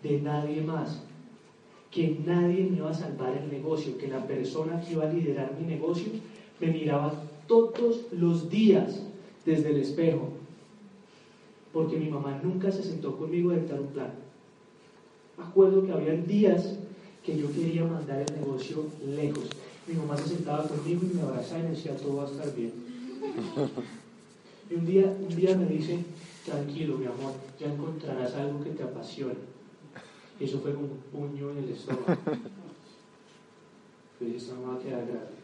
de 0.04 0.22
nadie 0.22 0.62
más 0.62 1.02
que 1.96 2.20
nadie 2.26 2.66
me 2.66 2.78
iba 2.80 2.90
a 2.90 2.94
salvar 2.94 3.38
el 3.38 3.50
negocio, 3.50 3.98
que 3.98 4.10
la 4.10 4.28
persona 4.28 4.82
que 4.82 4.92
iba 4.92 5.06
a 5.06 5.14
liderar 5.14 5.56
mi 5.58 5.66
negocio 5.66 6.12
me 6.60 6.68
miraba 6.68 7.24
todos 7.48 8.12
los 8.12 8.50
días 8.50 9.02
desde 9.46 9.70
el 9.70 9.78
espejo, 9.78 10.28
porque 11.72 11.96
mi 11.96 12.10
mamá 12.10 12.38
nunca 12.44 12.70
se 12.70 12.84
sentó 12.84 13.16
conmigo 13.16 13.52
a 13.52 13.56
dictar 13.56 13.80
un 13.80 13.88
plan. 13.88 14.12
Me 15.38 15.46
acuerdo 15.46 15.86
que 15.86 15.94
había 15.94 16.16
días 16.16 16.76
que 17.24 17.38
yo 17.38 17.50
quería 17.54 17.86
mandar 17.86 18.26
el 18.28 18.42
negocio 18.42 18.84
lejos. 19.08 19.46
Mi 19.88 19.94
mamá 19.96 20.18
se 20.18 20.36
sentaba 20.36 20.68
conmigo 20.68 21.02
y 21.04 21.16
me 21.16 21.22
abrazaba 21.22 21.62
y 21.62 21.64
me 21.64 21.70
decía, 21.70 21.96
todo 21.96 22.18
va 22.18 22.24
a 22.24 22.28
estar 22.28 22.54
bien. 22.54 22.74
Y 24.68 24.74
un 24.74 24.84
día, 24.84 25.06
un 25.06 25.36
día 25.36 25.56
me 25.56 25.68
dice, 25.68 26.00
tranquilo, 26.46 26.98
mi 26.98 27.06
amor, 27.06 27.34
ya 27.60 27.68
encontrarás 27.68 28.36
algo 28.36 28.64
que 28.64 28.72
te 28.72 28.84
apasione. 28.84 29.56
Eso 30.40 30.60
fue 30.60 30.74
como 30.74 30.88
un 30.88 31.00
puño 31.12 31.52
en 31.52 31.58
el 31.60 31.70
estómago. 31.70 32.06
Yo 34.20 34.26
dije, 34.26 34.38
esto 34.38 34.56
no 34.56 34.70
va 34.70 34.76
a 34.76 34.80
quedar 34.80 35.06
grave. 35.06 35.36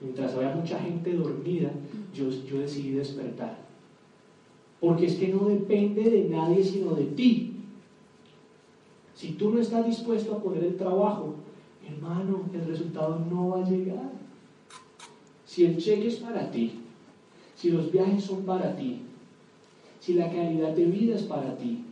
Mientras 0.00 0.34
había 0.34 0.54
mucha 0.54 0.78
gente 0.78 1.14
dormida, 1.14 1.70
yo, 2.14 2.28
yo 2.30 2.60
decidí 2.60 2.90
despertar. 2.90 3.58
Porque 4.80 5.06
es 5.06 5.14
que 5.14 5.28
no 5.28 5.48
depende 5.48 6.02
de 6.02 6.28
nadie 6.28 6.62
sino 6.62 6.94
de 6.94 7.04
ti. 7.04 7.54
Si 9.14 9.32
tú 9.32 9.50
no 9.50 9.60
estás 9.60 9.86
dispuesto 9.86 10.34
a 10.34 10.42
poner 10.42 10.64
el 10.64 10.76
trabajo, 10.76 11.36
hermano, 11.88 12.42
el 12.52 12.66
resultado 12.66 13.18
no 13.30 13.48
va 13.48 13.64
a 13.64 13.68
llegar. 13.68 14.12
Si 15.46 15.64
el 15.64 15.78
cheque 15.78 16.08
es 16.08 16.16
para 16.16 16.50
ti, 16.50 16.80
si 17.56 17.70
los 17.70 17.90
viajes 17.90 18.24
son 18.24 18.44
para 18.44 18.76
ti, 18.76 19.05
si 20.06 20.14
la 20.14 20.30
calidad 20.30 20.70
de 20.70 20.84
vida 20.84 21.16
es 21.16 21.24
para 21.24 21.56
ti, 21.56 21.84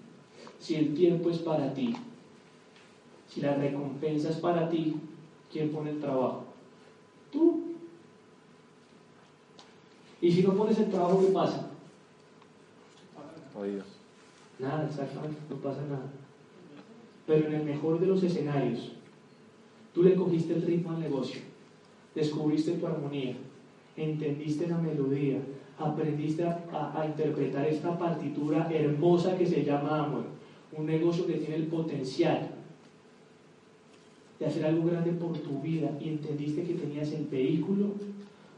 si 0.61 0.77
el 0.77 0.95
tiempo 0.95 1.31
es 1.31 1.39
para 1.39 1.75
ti, 1.75 1.97
si 3.29 3.41
la 3.41 3.57
recompensa 3.57 4.31
es 4.31 4.37
para 4.37 4.71
ti, 4.71 4.95
¿quién 5.51 5.73
pone 5.73 5.91
el 5.91 6.01
trabajo? 6.01 6.45
Tú. 7.33 7.75
Y 10.21 10.31
si 10.31 10.45
no 10.45 10.55
pones 10.55 10.79
el 10.79 10.91
trabajo, 10.91 11.23
¿qué 11.23 11.33
pasa? 11.33 11.71
Oído. 13.59 13.83
Nada, 14.61 14.87
exactamente, 14.87 15.41
no 15.51 15.57
pasa 15.57 15.83
nada. 15.83 16.07
Pero 17.27 17.49
en 17.49 17.55
el 17.55 17.65
mejor 17.65 17.99
de 17.99 18.07
los 18.07 18.23
escenarios, 18.23 18.93
tú 19.93 20.05
le 20.05 20.15
cogiste 20.15 20.55
el 20.55 20.63
ritmo 20.63 20.93
al 20.93 21.01
negocio, 21.01 21.41
descubriste 22.15 22.75
tu 22.75 22.87
armonía, 22.87 23.35
entendiste 23.97 24.69
la 24.69 24.79
melodía, 24.79 25.41
aprendiste 25.79 26.45
a, 26.45 27.05
interpretar 27.07 27.67
esta 27.67 27.99
partitura 27.99 28.69
hermosa 28.71 29.37
que 29.37 29.47
se 29.47 29.65
llama 29.65 30.05
amor, 30.05 30.25
un 30.77 30.87
negocio 30.87 31.27
que 31.27 31.35
tiene 31.35 31.57
el 31.57 31.67
potencial 31.67 32.51
de 34.39 34.47
hacer 34.47 34.67
algo 34.67 34.89
grande 34.89 35.13
por 35.13 35.39
tu 35.39 35.61
vida 35.61 35.91
y 36.01 36.09
entendiste 36.09 36.65
que 36.65 36.75
tenías 36.75 37.13
el 37.13 37.27
vehículo 37.27 37.93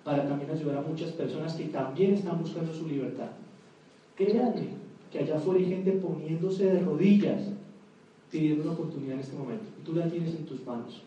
para 0.05 0.27
también 0.27 0.51
ayudar 0.51 0.79
a 0.79 0.83
muchas 0.83 1.11
personas 1.13 1.55
que 1.55 1.65
también 1.65 2.15
están 2.15 2.41
buscando 2.41 2.73
su 2.73 2.87
libertad. 2.87 3.31
Créanme 4.15 4.69
que 5.11 5.19
allá 5.19 5.37
afuera 5.37 5.61
hay 5.61 5.67
gente 5.67 5.93
poniéndose 5.93 6.65
de 6.65 6.81
rodillas 6.81 7.43
pidiendo 8.31 8.65
una 8.65 8.73
oportunidad 8.73 9.15
en 9.15 9.21
este 9.21 9.37
momento. 9.37 9.65
Tú 9.85 9.95
la 9.95 10.09
tienes 10.09 10.35
en 10.35 10.47
tus 10.47 10.65
manos. 10.67 11.03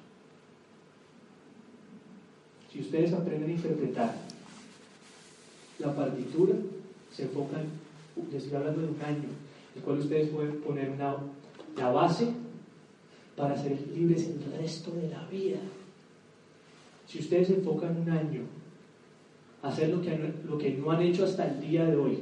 Si 2.71 2.81
ustedes 2.81 3.13
aprenden 3.13 3.49
a 3.49 3.53
interpretar 3.53 4.15
la 5.79 5.95
partitura, 5.95 6.55
se 7.11 7.23
enfocan, 7.23 7.65
les 8.31 8.43
estoy 8.43 8.57
hablando 8.57 8.81
de 8.81 8.87
un 8.87 9.01
año, 9.01 9.29
el 9.75 9.81
cual 9.81 9.99
ustedes 9.99 10.29
pueden 10.29 10.61
poner 10.61 10.89
una, 10.89 11.15
la 11.77 11.91
base 11.91 12.27
para 13.35 13.57
ser 13.57 13.79
libres 13.95 14.27
el 14.27 14.59
resto 14.59 14.91
de 14.91 15.09
la 15.09 15.25
vida. 15.27 15.59
Si 17.07 17.19
ustedes 17.19 17.47
se 17.47 17.55
enfocan 17.55 17.97
un 17.97 18.09
año 18.09 18.41
a 19.63 19.69
hacer 19.69 19.89
lo 19.89 20.01
que, 20.01 20.33
lo 20.45 20.57
que 20.57 20.71
no 20.71 20.91
han 20.91 21.01
hecho 21.01 21.25
hasta 21.25 21.47
el 21.47 21.61
día 21.61 21.85
de 21.85 21.95
hoy, 21.95 22.19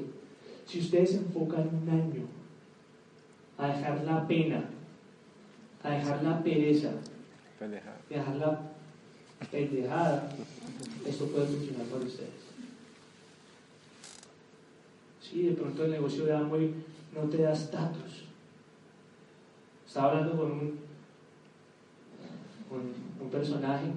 si 0.65 0.79
ustedes 0.79 1.11
se 1.11 1.17
enfocan 1.17 1.69
un 1.83 1.89
año 1.89 2.25
a 3.57 3.67
dejar 3.67 4.03
la 4.03 4.27
pena, 4.27 4.69
a 5.83 5.91
dejar 5.91 6.23
la 6.23 6.43
pereza, 6.43 6.91
a 7.59 8.13
dejar 8.13 8.35
la 8.35 8.61
pendejada, 9.51 10.29
esto 11.05 11.25
puede 11.25 11.47
funcionar 11.47 11.87
para 11.87 12.05
ustedes. 12.05 12.46
Sí, 15.29 15.43
de 15.43 15.53
pronto 15.53 15.83
el 15.83 15.91
negocio 15.91 16.25
de 16.25 16.33
Amway 16.33 16.73
no 17.13 17.29
te 17.29 17.41
da 17.41 17.51
estatus. 17.51 18.23
Estaba 19.85 20.11
hablando 20.11 20.37
con 20.37 20.51
un, 20.51 20.87
personaje 23.31 23.87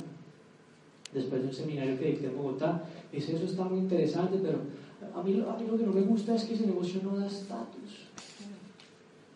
después 1.15 1.43
de 1.43 1.49
un 1.49 1.55
seminario 1.55 1.99
que 1.99 2.07
dicté 2.07 2.27
en 2.27 2.37
Bogotá. 2.37 2.85
Dice, 3.13 3.37
eso 3.37 3.45
está 3.45 3.65
muy 3.65 3.79
interesante, 3.79 4.39
pero 4.43 4.59
a 5.15 5.23
mí, 5.23 5.45
a 5.49 5.57
mí 5.57 5.67
lo 5.69 5.79
que 5.79 5.87
no 5.87 5.93
me 5.93 6.03
gusta 6.03 6.35
es 6.35 6.45
que 6.45 6.55
ese 6.55 6.67
negocio 6.67 7.01
no 7.05 7.17
da 7.17 7.27
estatus. 7.27 8.07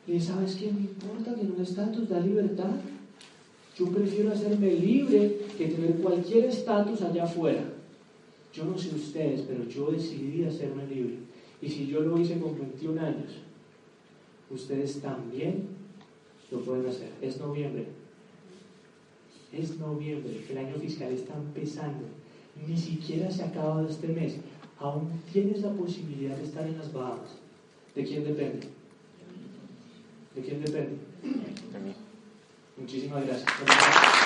Y 0.07 0.21
¿sabes 0.21 0.57
qué 0.57 0.73
me 0.73 0.81
importa 0.81 1.35
que 1.35 1.45
no 1.45 1.55
da 1.55 1.63
estatus? 1.63 2.09
Da 2.09 2.19
libertad. 2.19 2.75
Yo 3.79 3.87
prefiero 3.89 4.33
hacerme 4.33 4.73
libre 4.73 5.47
que 5.57 5.69
tener 5.69 5.95
cualquier 5.97 6.47
estatus 6.47 7.03
allá 7.03 7.25
afuera. 7.25 7.65
Yo 8.53 8.65
no 8.65 8.77
sé 8.77 8.95
ustedes, 8.95 9.43
pero 9.43 9.65
yo 9.69 9.93
decidí 9.93 10.45
hacerme 10.45 10.87
libre. 10.87 11.19
Y 11.65 11.69
si 11.71 11.87
yo 11.87 12.01
lo 12.01 12.19
hice 12.19 12.39
con 12.39 12.59
21 12.59 13.01
años, 13.01 13.39
ustedes 14.51 15.01
también 15.01 15.67
lo 16.51 16.61
pueden 16.61 16.87
hacer. 16.87 17.11
Es 17.23 17.41
noviembre. 17.41 17.87
Es 19.51 19.79
noviembre. 19.79 20.45
El 20.51 20.59
año 20.59 20.75
fiscal 20.75 21.11
está 21.13 21.35
empezando. 21.35 22.05
Ni 22.69 22.77
siquiera 22.77 23.31
se 23.31 23.45
ha 23.45 23.47
acabado 23.47 23.89
este 23.89 24.09
mes. 24.09 24.37
Aún 24.79 25.09
tienes 25.33 25.63
la 25.63 25.73
posibilidad 25.73 26.37
de 26.37 26.45
estar 26.45 26.67
en 26.67 26.77
las 26.77 26.93
Bahamas. 26.93 27.39
¿De 27.95 28.05
quién 28.05 28.25
depende? 28.25 28.69
¿De 30.35 30.43
quién 30.43 30.63
depende? 30.63 30.99
De 31.23 31.79
mí. 31.81 31.95
Muchísimas 32.77 33.25
gracias. 33.25 34.24